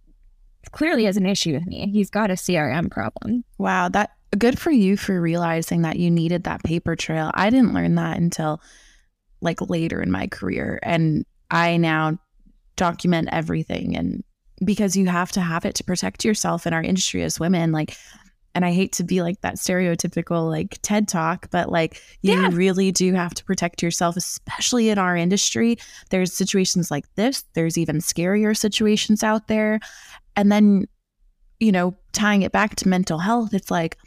[0.72, 1.90] clearly has an issue with me.
[1.92, 3.44] He's got a CRM problem.
[3.58, 7.32] Wow, that good for you for realizing that you needed that paper trail.
[7.34, 8.62] I didn't learn that until
[9.42, 12.18] like later in my career and I now
[12.76, 14.24] document everything and
[14.64, 17.72] because you have to have it to protect yourself in our industry as women.
[17.72, 17.98] Like,
[18.54, 22.50] and I hate to be like that stereotypical like TED talk, but like you yeah.
[22.54, 25.78] really do have to protect yourself, especially in our industry.
[26.10, 29.82] There's situations like this, there's even scarier situations out there.
[30.38, 30.88] And then,
[31.60, 33.98] you know, tying it back to mental health, it's like,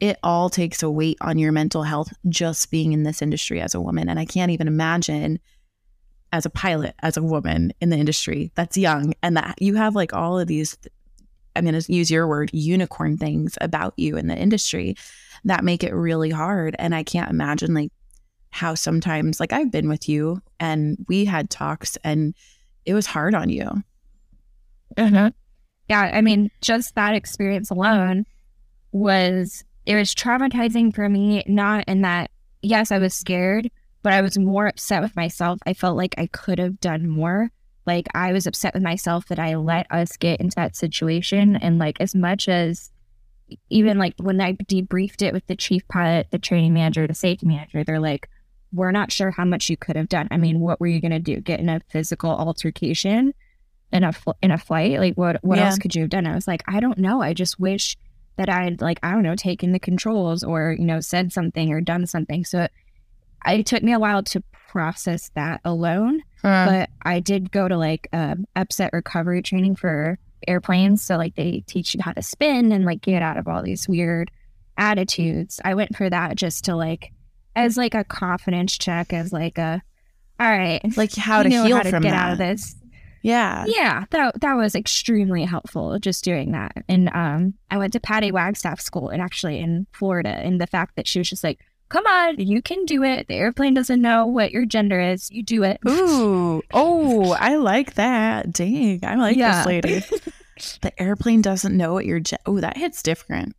[0.00, 3.74] it all takes a weight on your mental health just being in this industry as
[3.74, 4.08] a woman.
[4.08, 5.38] And I can't even imagine
[6.32, 9.94] as a pilot, as a woman in the industry that's young and that you have
[9.94, 10.76] like all of these,
[11.56, 14.96] I'm going to use your word, unicorn things about you in the industry
[15.44, 16.76] that make it really hard.
[16.78, 17.90] And I can't imagine like
[18.50, 22.34] how sometimes, like I've been with you and we had talks and
[22.84, 23.68] it was hard on you.
[24.96, 25.30] Uh-huh.
[25.88, 26.10] Yeah.
[26.14, 28.24] I mean, just that experience alone
[28.92, 32.30] was, it was traumatizing for me, not in that,
[32.62, 33.70] yes, I was scared,
[34.02, 35.58] but I was more upset with myself.
[35.66, 37.50] I felt like I could have done more.
[37.86, 41.56] Like I was upset with myself that I let us get into that situation.
[41.56, 42.90] And like as much as
[43.68, 47.46] even like when I debriefed it with the chief pilot, the training manager, the safety
[47.46, 48.28] manager, they're like,
[48.72, 50.28] we're not sure how much you could have done.
[50.30, 51.40] I mean, what were you going to do?
[51.40, 53.34] Get in a physical altercation
[53.92, 54.98] in a fl- in a flight?
[54.98, 55.66] Like what what yeah.
[55.66, 56.26] else could you have done?
[56.26, 57.20] I was like, I don't know.
[57.20, 57.96] I just wish
[58.36, 61.80] that I'd like I don't know taken the controls or you know said something or
[61.80, 62.44] done something.
[62.44, 62.72] So it
[63.62, 66.66] took me a while to process that alone, huh.
[66.68, 71.02] but I did go to like um, upset recovery training for airplanes.
[71.02, 73.88] So like they teach you how to spin and like get out of all these
[73.88, 74.30] weird
[74.76, 75.60] attitudes.
[75.64, 77.12] I went for that just to like
[77.56, 79.82] as like a confidence check, as like a
[80.38, 82.24] all right, like how to heal how to from get that.
[82.24, 82.74] out of this.
[83.22, 83.66] Yeah.
[83.68, 84.04] Yeah.
[84.10, 86.72] That that was extremely helpful just doing that.
[86.88, 90.96] And um I went to Patty Wagstaff school and actually in Florida and the fact
[90.96, 93.28] that she was just like, come on, you can do it.
[93.28, 95.30] The airplane doesn't know what your gender is.
[95.30, 95.78] You do it.
[95.86, 98.52] Ooh, oh, I like that.
[98.52, 99.58] Dang, I like Yeah.
[99.58, 100.02] this lady.
[100.80, 102.40] the airplane doesn't know what your jet.
[102.46, 103.54] Oh, that hits different.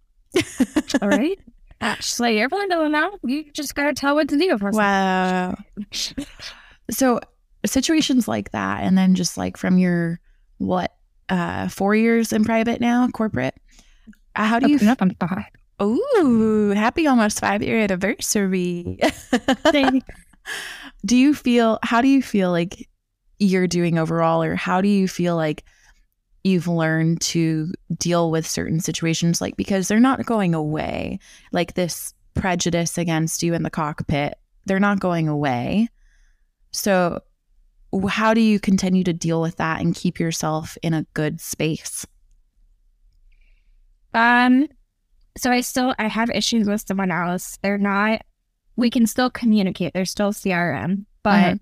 [1.01, 1.37] All right.
[1.99, 3.17] She's like, airplane doesn't know.
[3.23, 4.57] You just got to tell what to do.
[4.57, 5.55] For Wow.
[6.91, 7.19] So
[7.65, 10.19] situations like that, and then just like from your
[10.57, 10.93] what
[11.29, 13.55] uh four years in private now, corporate.
[14.35, 14.75] uh, How do you?
[14.75, 15.45] Open up on five.
[15.81, 18.99] Ooh, happy almost five year anniversary.
[21.05, 21.79] do you feel?
[21.83, 22.87] How do you feel like
[23.39, 25.63] you're doing overall, or how do you feel like
[26.43, 29.41] you've learned to deal with certain situations?
[29.41, 31.19] Like because they're not going away.
[31.51, 35.89] Like this prejudice against you in the cockpit, they're not going away.
[36.71, 37.21] So,
[38.07, 42.05] how do you continue to deal with that and keep yourself in a good space?
[44.13, 44.67] Um,
[45.37, 47.57] so I still I have issues with someone else.
[47.61, 48.21] They're not.
[48.75, 49.93] We can still communicate.
[49.93, 51.59] They're still CRM, but Mhm.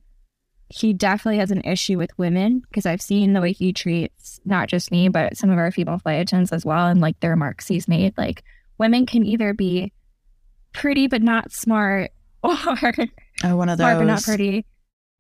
[0.69, 4.69] he definitely has an issue with women because I've seen the way he treats not
[4.69, 7.67] just me, but some of our female flight attendants as well, and like the remarks
[7.67, 8.17] he's made.
[8.17, 8.43] Like
[8.77, 9.91] women can either be
[10.73, 12.11] pretty but not smart,
[12.43, 12.99] or smart
[13.43, 13.85] Oh, one of those.
[13.97, 14.65] but not pretty.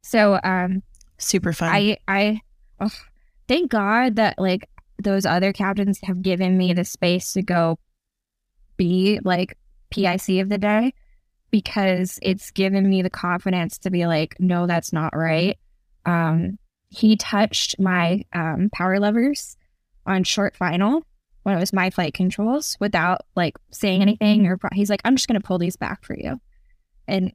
[0.03, 0.83] So um,
[1.17, 1.69] Super fun.
[1.73, 2.41] I I
[2.79, 2.89] oh,
[3.47, 4.69] thank God that like
[5.01, 7.77] those other captains have given me the space to go
[8.79, 9.57] be like
[9.91, 10.93] PIC of the day
[11.51, 15.59] because it's given me the confidence to be like, no, that's not right.
[16.05, 19.57] Um, he touched my um, power levers
[20.05, 21.03] on short final
[21.43, 25.15] when it was my flight controls without like saying anything or pro- he's like, I'm
[25.15, 26.39] just gonna pull these back for you.
[27.07, 27.33] And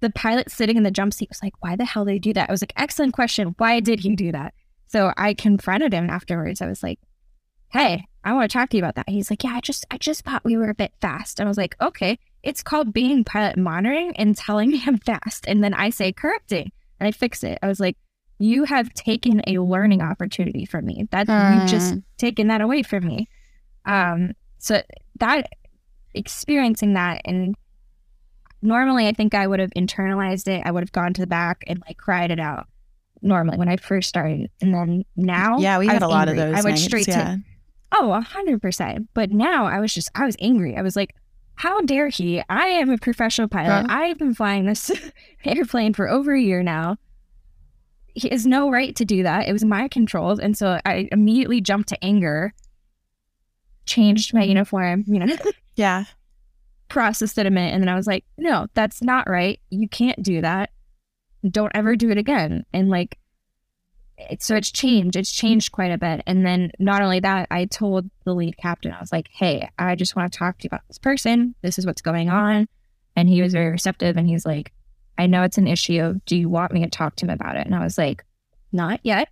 [0.00, 2.32] the pilot sitting in the jump seat was like, why the hell did he do
[2.34, 2.50] that?
[2.50, 3.54] I was like, excellent question.
[3.56, 4.52] Why did he do that?
[4.88, 6.60] So I confronted him afterwards.
[6.60, 7.00] I was like,
[7.70, 9.08] hey, I want to talk to you about that.
[9.08, 11.38] He's like, yeah, I just, I just thought we were a bit fast.
[11.38, 15.46] And I was like, okay, it's called being pilot monitoring and telling me I'm fast.
[15.46, 17.58] And then I say correcting and I fix it.
[17.62, 17.96] I was like,
[18.38, 21.06] you have taken a learning opportunity from me.
[21.12, 23.28] That you've just taken that away from me.
[23.84, 24.82] Um, so
[25.20, 25.48] that
[26.12, 27.54] experiencing that and
[28.60, 30.62] normally I think I would have internalized it.
[30.66, 32.66] I would have gone to the back and like cried it out
[33.22, 34.50] normally when I first started.
[34.60, 36.42] And then now yeah, we I had a lot angry.
[36.42, 36.58] of those.
[36.58, 37.36] I went nights, straight yeah.
[37.36, 37.42] to
[37.92, 39.08] Oh, a hundred percent.
[39.14, 40.76] But now I was just I was angry.
[40.76, 41.14] I was like,
[41.54, 42.42] how dare he?
[42.48, 43.86] I am a professional pilot.
[43.88, 43.96] Huh?
[43.96, 44.90] I've been flying this
[45.44, 46.96] airplane for over a year now.
[48.14, 49.48] He has no right to do that.
[49.48, 50.38] It was my controls.
[50.38, 52.54] And so I immediately jumped to anger,
[53.86, 55.36] changed my uniform, you know,
[55.76, 56.04] Yeah.
[56.88, 59.60] processed it a minute, and then I was like, no, that's not right.
[59.70, 60.70] You can't do that.
[61.48, 62.64] Don't ever do it again.
[62.72, 63.18] And like,
[64.18, 65.16] it, so it's changed.
[65.16, 66.22] It's changed quite a bit.
[66.26, 69.94] And then not only that, I told the lead captain, I was like, hey, I
[69.94, 71.54] just want to talk to you about this person.
[71.62, 72.68] This is what's going on.
[73.14, 74.16] And he was very receptive.
[74.16, 74.72] And he's like,
[75.18, 76.20] I know it's an issue.
[76.26, 77.66] Do you want me to talk to him about it?
[77.66, 78.24] And I was like,
[78.72, 79.28] not yet.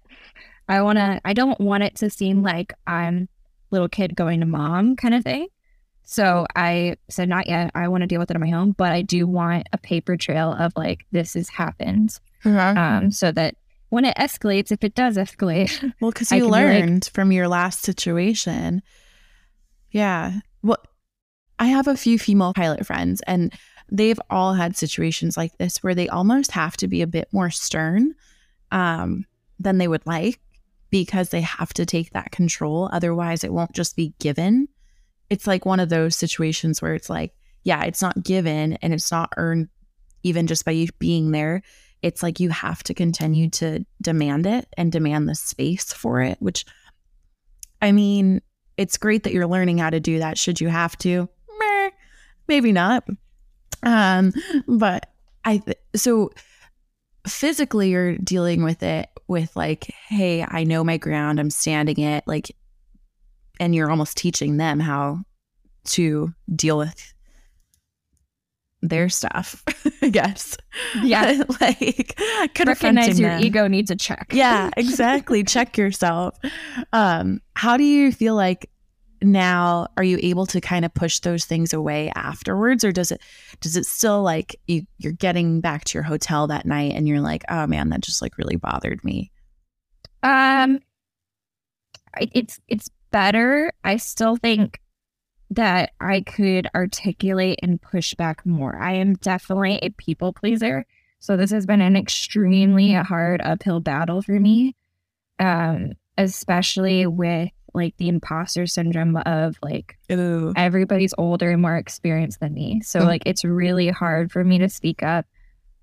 [0.68, 3.28] I want to, I don't want it to seem like I'm
[3.70, 5.48] little kid going to mom kind of thing.
[6.04, 7.70] So I said, not yet.
[7.74, 10.16] I want to deal with it on my own, but I do want a paper
[10.16, 12.18] trail of like, this has happened.
[12.44, 12.74] Uh-huh.
[12.78, 13.56] Um, so that
[13.94, 17.46] when it escalates, if it does escalate, Well, because you be like- learned from your
[17.46, 18.82] last situation.
[19.92, 20.40] Yeah.
[20.64, 20.82] Well,
[21.60, 23.52] I have a few female pilot friends, and
[23.88, 27.50] they've all had situations like this where they almost have to be a bit more
[27.50, 28.16] stern
[28.72, 29.26] um,
[29.60, 30.40] than they would like
[30.90, 32.90] because they have to take that control.
[32.92, 34.66] Otherwise, it won't just be given.
[35.30, 39.12] It's like one of those situations where it's like, yeah, it's not given and it's
[39.12, 39.68] not earned
[40.24, 41.62] even just by you being there
[42.04, 46.36] it's like you have to continue to demand it and demand the space for it
[46.40, 46.64] which
[47.82, 48.40] i mean
[48.76, 51.28] it's great that you're learning how to do that should you have to.
[52.48, 53.06] Maybe not.
[53.82, 54.32] Um
[54.66, 55.10] but
[55.44, 56.30] i th- so
[57.26, 62.22] physically you're dealing with it with like hey i know my ground i'm standing it
[62.26, 62.54] like
[63.58, 65.18] and you're almost teaching them how
[65.84, 67.13] to deal with
[68.88, 69.62] their stuff
[70.02, 70.56] i guess
[71.02, 72.18] yeah, like
[72.64, 73.44] recognize your them.
[73.44, 74.28] ego needs a check.
[74.32, 75.44] Yeah, exactly.
[75.44, 76.38] Check yourself.
[76.92, 78.70] Um, how do you feel like
[79.22, 83.22] now are you able to kind of push those things away afterwards or does it
[83.60, 87.20] does it still like you, you're getting back to your hotel that night and you're
[87.20, 89.30] like, oh man, that just like really bothered me.
[90.22, 90.80] Um,
[92.18, 93.72] it's it's better.
[93.82, 94.80] I still think
[95.54, 98.76] that I could articulate and push back more.
[98.76, 100.86] I am definitely a people pleaser,
[101.18, 104.76] so this has been an extremely hard uphill battle for me,
[105.38, 110.52] um, especially with like the imposter syndrome of like Ooh.
[110.54, 112.80] everybody's older and more experienced than me.
[112.82, 113.06] So Mm.
[113.06, 115.26] like it's really hard for me to speak up.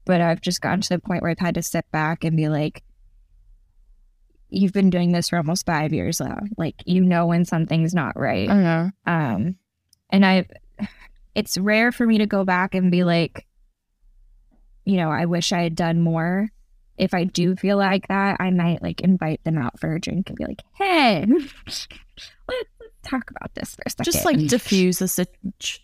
[0.05, 2.47] But I've just gotten to the point where I've had to step back and be
[2.49, 2.83] like,
[4.53, 6.39] You've been doing this for almost five years now.
[6.57, 8.49] Like you know when something's not right.
[9.05, 9.55] Um
[10.11, 10.45] and I
[11.35, 13.45] it's rare for me to go back and be like,
[14.85, 16.49] you know, I wish I had done more.
[16.97, 20.29] If I do feel like that, I might like invite them out for a drink
[20.29, 21.25] and be like, hey,
[21.65, 21.87] let's,
[23.03, 24.05] talk about this for a second.
[24.05, 25.35] Just like diffuse the sit-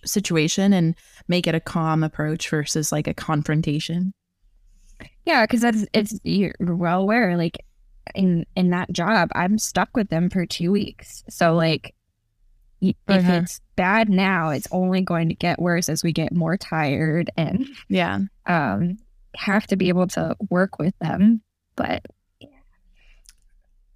[0.05, 0.93] situation and
[1.27, 4.13] make it a calm approach versus like a confrontation.
[5.25, 7.35] Yeah, because that's it's you're well aware.
[7.35, 7.57] Like
[8.13, 11.23] in in that job, I'm stuck with them for two weeks.
[11.27, 11.95] So like,
[12.81, 13.41] if Mhm.
[13.43, 17.65] it's bad now, it's only going to get worse as we get more tired and
[17.87, 18.19] Yeah.
[18.45, 18.97] um
[19.37, 21.41] have to be able to work with them.
[21.77, 22.05] But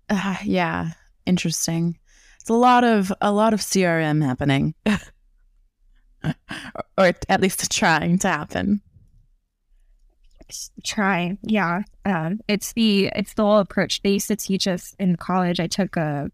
[0.09, 0.91] Uh, yeah.
[1.25, 1.97] Interesting.
[2.39, 4.73] It's a lot of a lot of CRM happening.
[6.97, 8.81] or at least trying to happen.
[10.49, 11.83] s- try, yeah.
[12.05, 14.01] Um, it's the it's the whole approach.
[14.01, 15.59] They used to teach us in college.
[15.59, 16.29] I took a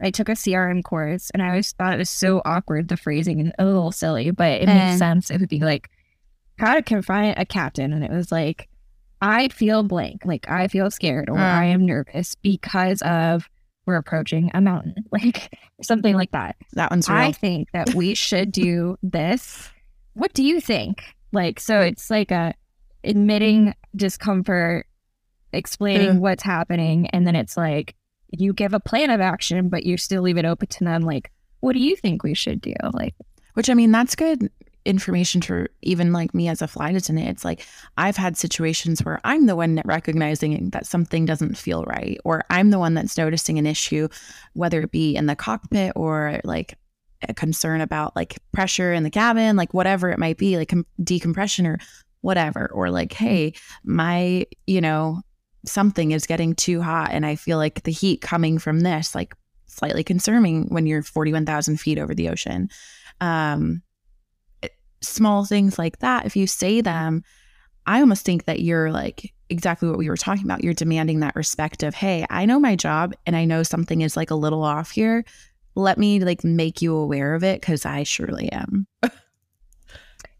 [0.00, 3.40] I took a CRM course and I always thought it was so awkward, the phrasing
[3.40, 4.88] and a little silly, but it Eh.
[4.88, 5.30] makes sense.
[5.30, 5.88] It would be like
[6.58, 7.92] how to confront a captain.
[7.92, 8.68] And it was like,
[9.22, 11.42] I feel blank, like I feel scared or Uh.
[11.42, 13.48] I am nervous because of
[13.86, 16.56] we're approaching a mountain, like something like that.
[16.72, 17.18] That one's real.
[17.18, 19.70] I think that we should do this.
[20.14, 21.02] What do you think?
[21.32, 22.54] Like, so it's like a
[23.02, 24.86] admitting discomfort,
[25.52, 27.94] explaining what's happening, and then it's like
[28.40, 31.02] you give a plan of action, but you still leave it open to them.
[31.02, 31.30] Like,
[31.60, 32.74] what do you think we should do?
[32.92, 33.14] Like,
[33.54, 34.50] Which I mean, that's good
[34.84, 37.28] information for even like me as a flight attendant.
[37.28, 37.66] It's like
[37.96, 42.70] I've had situations where I'm the one recognizing that something doesn't feel right, or I'm
[42.70, 44.08] the one that's noticing an issue,
[44.52, 46.76] whether it be in the cockpit or like
[47.28, 50.86] a concern about like pressure in the cabin, like whatever it might be, like com-
[51.02, 51.78] decompression or
[52.20, 53.54] whatever, or like, hey,
[53.84, 55.20] my, you know,
[55.64, 59.34] something is getting too hot and I feel like the heat coming from this, like
[59.66, 62.68] slightly concerning when you're 41,000 feet over the ocean.
[63.20, 63.82] Um,
[65.00, 67.22] small things like that, if you say them,
[67.86, 70.64] I almost think that you're like exactly what we were talking about.
[70.64, 74.16] You're demanding that respect of, hey, I know my job and I know something is
[74.16, 75.24] like a little off here.
[75.74, 78.86] Let me like make you aware of it because I surely am.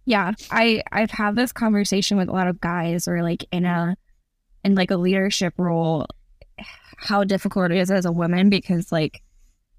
[0.04, 3.96] yeah, I I've had this conversation with a lot of guys, or like in a
[4.64, 6.06] in like a leadership role,
[6.96, 9.22] how difficult it is as a woman because like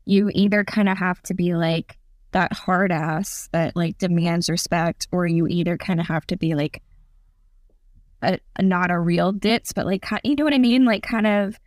[0.06, 1.98] you either kind of have to be like
[2.32, 6.54] that hard ass that like demands respect, or you either kind of have to be
[6.54, 6.84] like
[8.22, 11.28] a, a not a real ditz, but like you know what I mean, like kind
[11.28, 11.58] of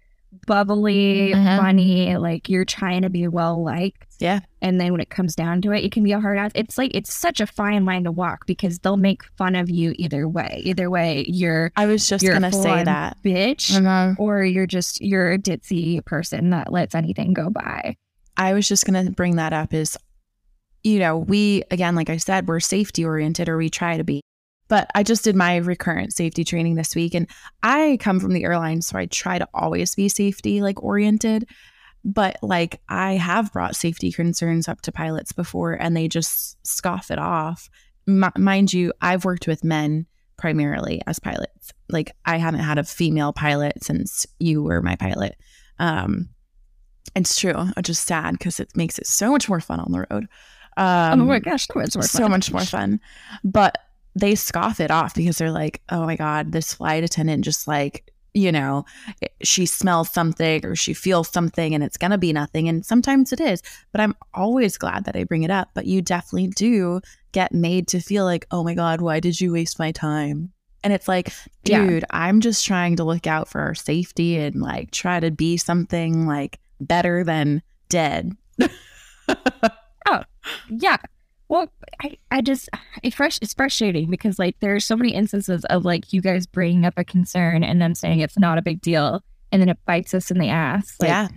[0.47, 1.59] bubbly, Mhm.
[1.59, 4.07] funny, like you're trying to be well liked.
[4.19, 4.41] Yeah.
[4.61, 6.51] And then when it comes down to it, it can be a hard ass.
[6.55, 9.95] It's like it's such a fine line to walk because they'll make fun of you
[9.97, 10.61] either way.
[10.65, 13.17] Either way, you're I was just You're gonna say that.
[13.25, 17.97] bitch, or you're just you're a ditzy person that lets anything go by.
[18.37, 19.97] I was just going to bring that up is,
[20.85, 24.21] you know, we, again, like I said, we're safety oriented or we try to be.
[24.69, 27.27] But I just did my recurrent safety training this week and
[27.63, 31.49] I come from the airline, so I try to always be safety like oriented.
[32.05, 37.11] But like I have brought safety concerns up to pilots before and they just scoff
[37.11, 37.69] it off.
[38.07, 40.07] M- mind you, I've worked with men
[40.37, 41.73] primarily as pilots.
[41.89, 45.37] Like I haven't had a female pilot since you were my pilot.
[45.79, 46.31] Um,
[47.15, 47.55] it's true.
[47.77, 50.29] It's just sad because it makes it so much more fun on the road.
[50.77, 52.09] Um, oh my gosh, so much more fun.
[52.09, 53.01] so much more fun.
[53.43, 53.77] But
[54.15, 58.11] they scoff it off because they're like, oh my God, this flight attendant just like,
[58.35, 58.85] you know,
[59.43, 62.69] she smells something or she feels something and it's going to be nothing.
[62.69, 63.63] And sometimes it is.
[63.91, 65.71] But I'm always glad that I bring it up.
[65.75, 67.01] But you definitely do
[67.33, 70.53] get made to feel like, oh my God, why did you waste my time?
[70.85, 71.33] And it's like,
[71.65, 71.85] Yeah.
[71.87, 75.57] dude, I'm just trying to look out for our safety and like try to be
[75.57, 78.33] something like better than dead.
[80.11, 80.23] Oh,
[80.71, 80.97] yeah.
[81.49, 81.71] Well,
[82.03, 82.69] I, I just
[83.03, 86.47] it fresh it's frustrating because like there are so many instances of like you guys
[86.47, 89.79] bringing up a concern and then saying it's not a big deal and then it
[89.87, 90.95] bites us in the ass.
[91.01, 91.29] Like, yeah.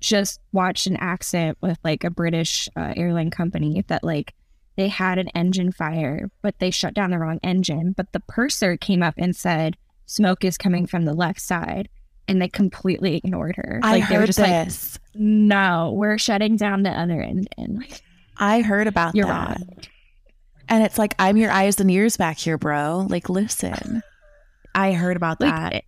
[0.00, 4.34] just watched an accident with like a British uh, airline company that like
[4.76, 7.92] they had an engine fire, but they shut down the wrong engine.
[7.96, 11.88] But the purser came up and said smoke is coming from the left side,
[12.28, 13.80] and they completely ignored her.
[13.82, 14.98] I like they were heard just like, this.
[15.14, 17.48] no, we're shutting down the other end.
[17.56, 17.84] And
[18.38, 19.58] I heard about You're that.
[19.58, 19.68] wrong.
[20.68, 23.06] And it's like, I'm your eyes and ears back here, bro.
[23.08, 24.02] Like, listen.
[24.74, 25.84] I heard about like that.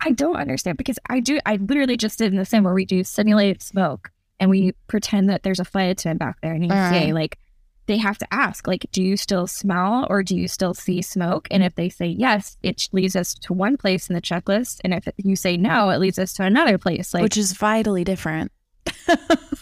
[0.00, 1.38] I don't understand because I do.
[1.46, 4.10] I literally just did in the sim where we do simulated smoke,
[4.42, 7.02] and we pretend that there's a flight attendant back there and you say right.
[7.04, 7.14] Uh-huh.
[7.14, 7.38] like
[7.86, 11.46] they have to ask like do you still smell or do you still see smoke
[11.50, 14.94] and if they say yes it leads us to one place in the checklist and
[14.94, 18.50] if you say no it leads us to another place like Which is vitally different.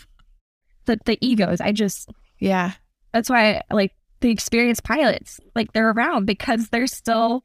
[0.87, 2.73] the, the egos i just Yeah.
[3.13, 7.43] that's why like the experienced pilots like they're around because they're still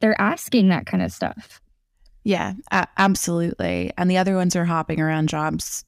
[0.00, 1.60] they're asking that kind of stuff
[2.24, 3.92] Yeah, a- absolutely.
[3.96, 5.84] And the other ones are hopping around jobs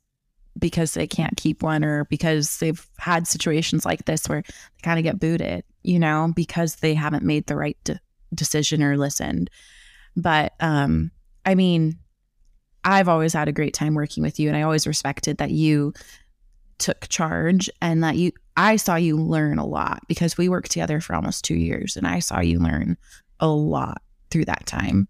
[0.58, 4.98] because they can't keep one or because they've had situations like this where they kind
[4.98, 8.00] of get booted, you know, because they haven't made the right de-
[8.34, 9.50] decision or listened.
[10.16, 11.10] But um
[11.44, 11.98] I mean,
[12.84, 15.92] I've always had a great time working with you and I always respected that you
[16.82, 21.00] took charge and that you I saw you learn a lot because we worked together
[21.00, 22.98] for almost 2 years and I saw you learn
[23.40, 25.08] a lot through that time.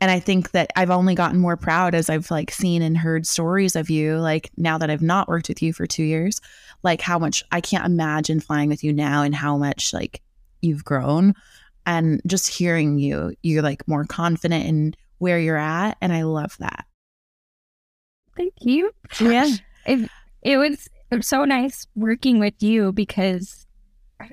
[0.00, 3.26] And i think that i've only gotten more proud as i've like seen and heard
[3.26, 6.40] stories of you like now that i've not worked with you for two years
[6.84, 10.22] like how much i can't imagine flying with you now and how much like
[10.60, 11.34] you've grown.
[11.86, 16.54] And just hearing you you're like more confident in where you're at and i love
[16.58, 16.84] that.
[18.36, 18.92] Thank you.
[19.20, 19.48] Yeah.
[19.86, 20.10] it,
[20.42, 23.66] it was it was so nice working with you because
[24.20, 24.30] I,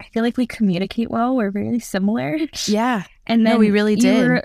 [0.00, 1.34] I feel like we communicate well.
[1.36, 2.38] We're very similar.
[2.66, 3.04] Yeah.
[3.30, 4.26] And No, then we really you did.
[4.28, 4.44] were,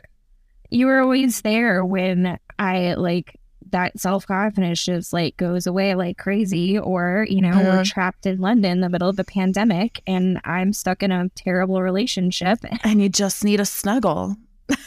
[0.70, 3.39] you were always there when i like
[3.72, 7.86] that self-confidence just like goes away like crazy or you know we're Mhm.
[7.86, 11.82] trapped in london in the middle of a pandemic and i'm stuck in a terrible
[11.82, 12.60] relationship.
[12.84, 14.36] And you just need a snuggle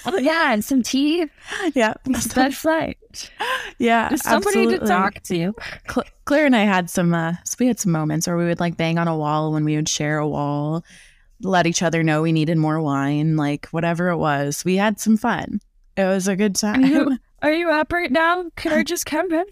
[0.07, 1.27] oh yeah and some tea
[1.75, 1.95] yeah
[2.35, 3.31] that's right
[3.79, 4.79] yeah just somebody absolutely.
[4.79, 5.55] to talk to
[5.89, 8.59] Cl- Claire and I had some, uh, so we had some moments where we would
[8.59, 10.85] like bang on a wall when we would share a wall,
[11.41, 14.65] let each other know we needed more wine, like whatever it was.
[14.65, 15.61] We had some fun.
[15.97, 16.85] It was a good Are time.
[16.85, 18.51] you, are you up right now?
[18.57, 19.45] Can I just come in?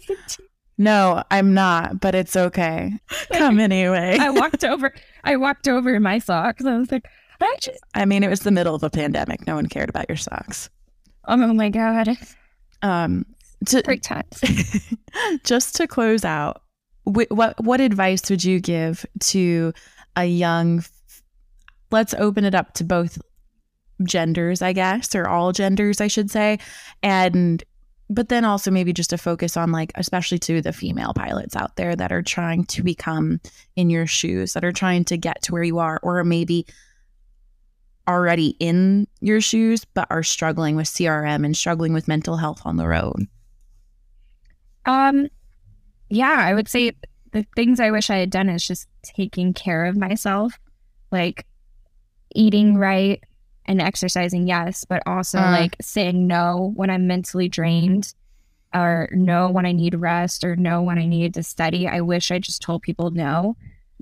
[0.77, 2.91] no, I'm not, but it's okay.
[3.31, 4.17] Come anyway.
[4.19, 4.93] I walked over.
[5.23, 6.65] I walked over in my socks.
[6.65, 7.07] I was like,
[7.41, 7.79] I just.
[7.93, 9.45] I mean, it was the middle of a pandemic.
[9.47, 10.69] No one cared about your socks.
[11.27, 12.09] Oh my god!
[12.81, 13.25] Um,
[13.67, 14.41] to, Great times.
[15.43, 16.61] just to close out,
[17.05, 19.73] wh- what what advice would you give to
[20.15, 20.83] a young?
[21.91, 23.17] Let's open it up to both
[24.03, 26.59] genders, I guess, or all genders, I should say,
[27.01, 27.63] and
[28.09, 31.75] but then also maybe just to focus on like especially to the female pilots out
[31.75, 33.39] there that are trying to become
[33.75, 36.65] in your shoes that are trying to get to where you are or maybe
[38.07, 42.77] already in your shoes but are struggling with CRM and struggling with mental health on
[42.77, 43.27] the road.
[44.85, 45.29] Um,
[46.09, 46.91] yeah, I would say
[47.31, 50.59] the things I wish I had done is just taking care of myself,
[51.11, 51.45] like
[52.33, 53.21] eating right
[53.65, 55.51] and exercising, yes, but also Uh.
[55.51, 58.13] like saying no when I'm mentally drained,
[58.73, 61.87] or no when I need rest, or no when I need to study.
[61.87, 63.55] I wish I just told people no.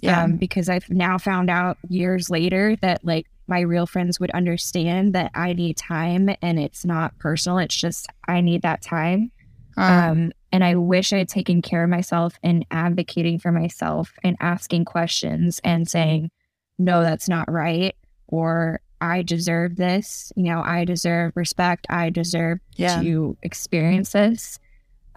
[0.08, 5.14] um, because I've now found out years later that like my real friends would understand
[5.14, 7.58] that I need time and it's not personal.
[7.58, 9.32] It's just I need that time.
[9.76, 14.38] Um, and I wish I had taken care of myself and advocating for myself and
[14.39, 16.30] asking questions and saying,
[16.78, 17.96] no, that's not right.
[18.28, 20.32] Or I deserve this.
[20.36, 21.88] You know, I deserve respect.
[21.89, 23.02] I deserve yeah.
[23.02, 24.60] to experience this.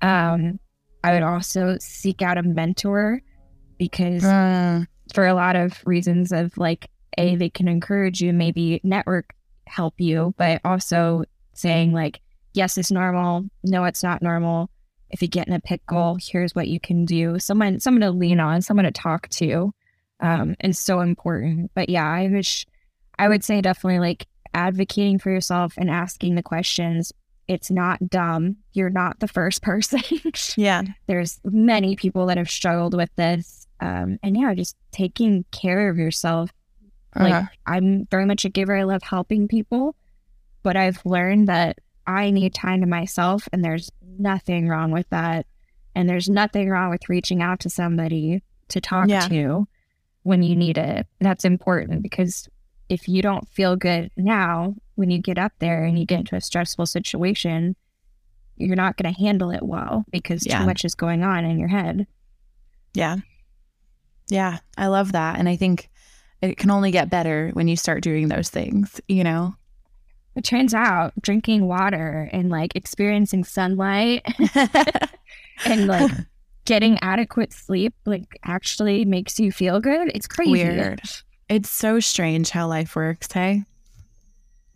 [0.01, 0.59] Um,
[1.05, 3.23] I would also seek out a mentor
[3.79, 6.89] because Uh, for a lot of reasons of like
[7.19, 9.35] a they can encourage you maybe network
[9.67, 12.21] help you but also saying like
[12.55, 13.45] yes it's normal.
[13.65, 14.71] No it's not normal.
[15.11, 17.39] If you get in a pickle here's what you can do.
[17.39, 19.73] Someone someone to lean on someone to talk to
[20.21, 21.71] um is so important.
[21.75, 22.67] But yeah i wish
[23.19, 27.13] i would say definitely like advocating for yourself and asking the questions.
[27.47, 28.57] It's not dumb.
[28.73, 30.01] You're not the first person.
[30.57, 30.83] Yeah.
[31.07, 33.67] there's many people that have struggled with this.
[33.79, 36.51] Um, and yeah just taking care of yourself
[37.19, 37.47] like Uh-huh.
[37.67, 39.95] i'm very much a giver i love helping people
[40.63, 45.47] but i've learned that i need time to myself and there's nothing wrong with that
[45.95, 49.21] and there's nothing wrong with reaching out to somebody to talk Yeah.
[49.29, 49.67] to
[50.23, 52.49] when you need it that's important because
[52.89, 56.37] if you don't feel good now when you get up there and you get into
[56.37, 57.77] a stressful situation
[58.57, 60.61] you're not going to handle it well because Yeah.
[60.61, 62.07] too much is going on in your head
[62.95, 63.17] Yeah.
[64.29, 64.59] Yeah.
[64.77, 65.39] I love that.
[65.39, 65.89] And I think
[66.43, 69.55] it can only get better when you start doing those things, you know?
[70.35, 74.23] It turns out drinking water and like experiencing sunlight
[75.65, 76.11] and like
[76.67, 80.11] getting adequate sleep like actually makes you feel good.
[80.15, 80.51] It's crazy.
[80.53, 81.01] Weird.
[81.49, 83.63] It's so strange how life works, hey?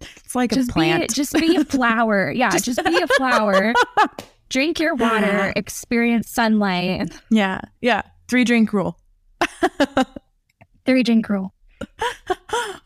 [0.00, 1.08] It's like Just a plant.
[1.08, 2.30] be just be a flower.
[2.32, 3.74] Yeah, Just- just, be a flower
[4.48, 7.12] drink your water, experience sunlight.
[7.30, 7.60] Yeah.
[7.80, 8.02] Yeah.
[8.28, 8.98] Three drink rule.
[11.02, 11.54] Drink rule.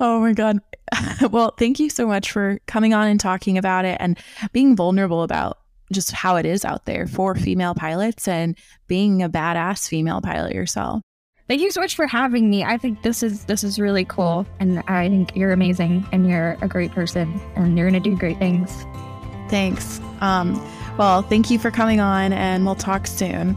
[0.01, 0.61] oh my God.
[1.31, 4.19] well, thank you so much for coming on and talking about it and
[4.53, 5.59] being vulnerable about
[5.93, 10.55] just how it is out there for female pilots and being a badass female pilot
[10.55, 11.03] yourself.
[11.47, 12.65] Thank you so much for having me.
[12.65, 16.57] I think this is this is really cool and I think you're amazing and you're
[16.63, 18.87] a great person and you're going to do great things.
[19.51, 20.01] Thanks.
[20.21, 20.55] Um,
[20.97, 23.55] well, thank you for coming on and we'll talk soon.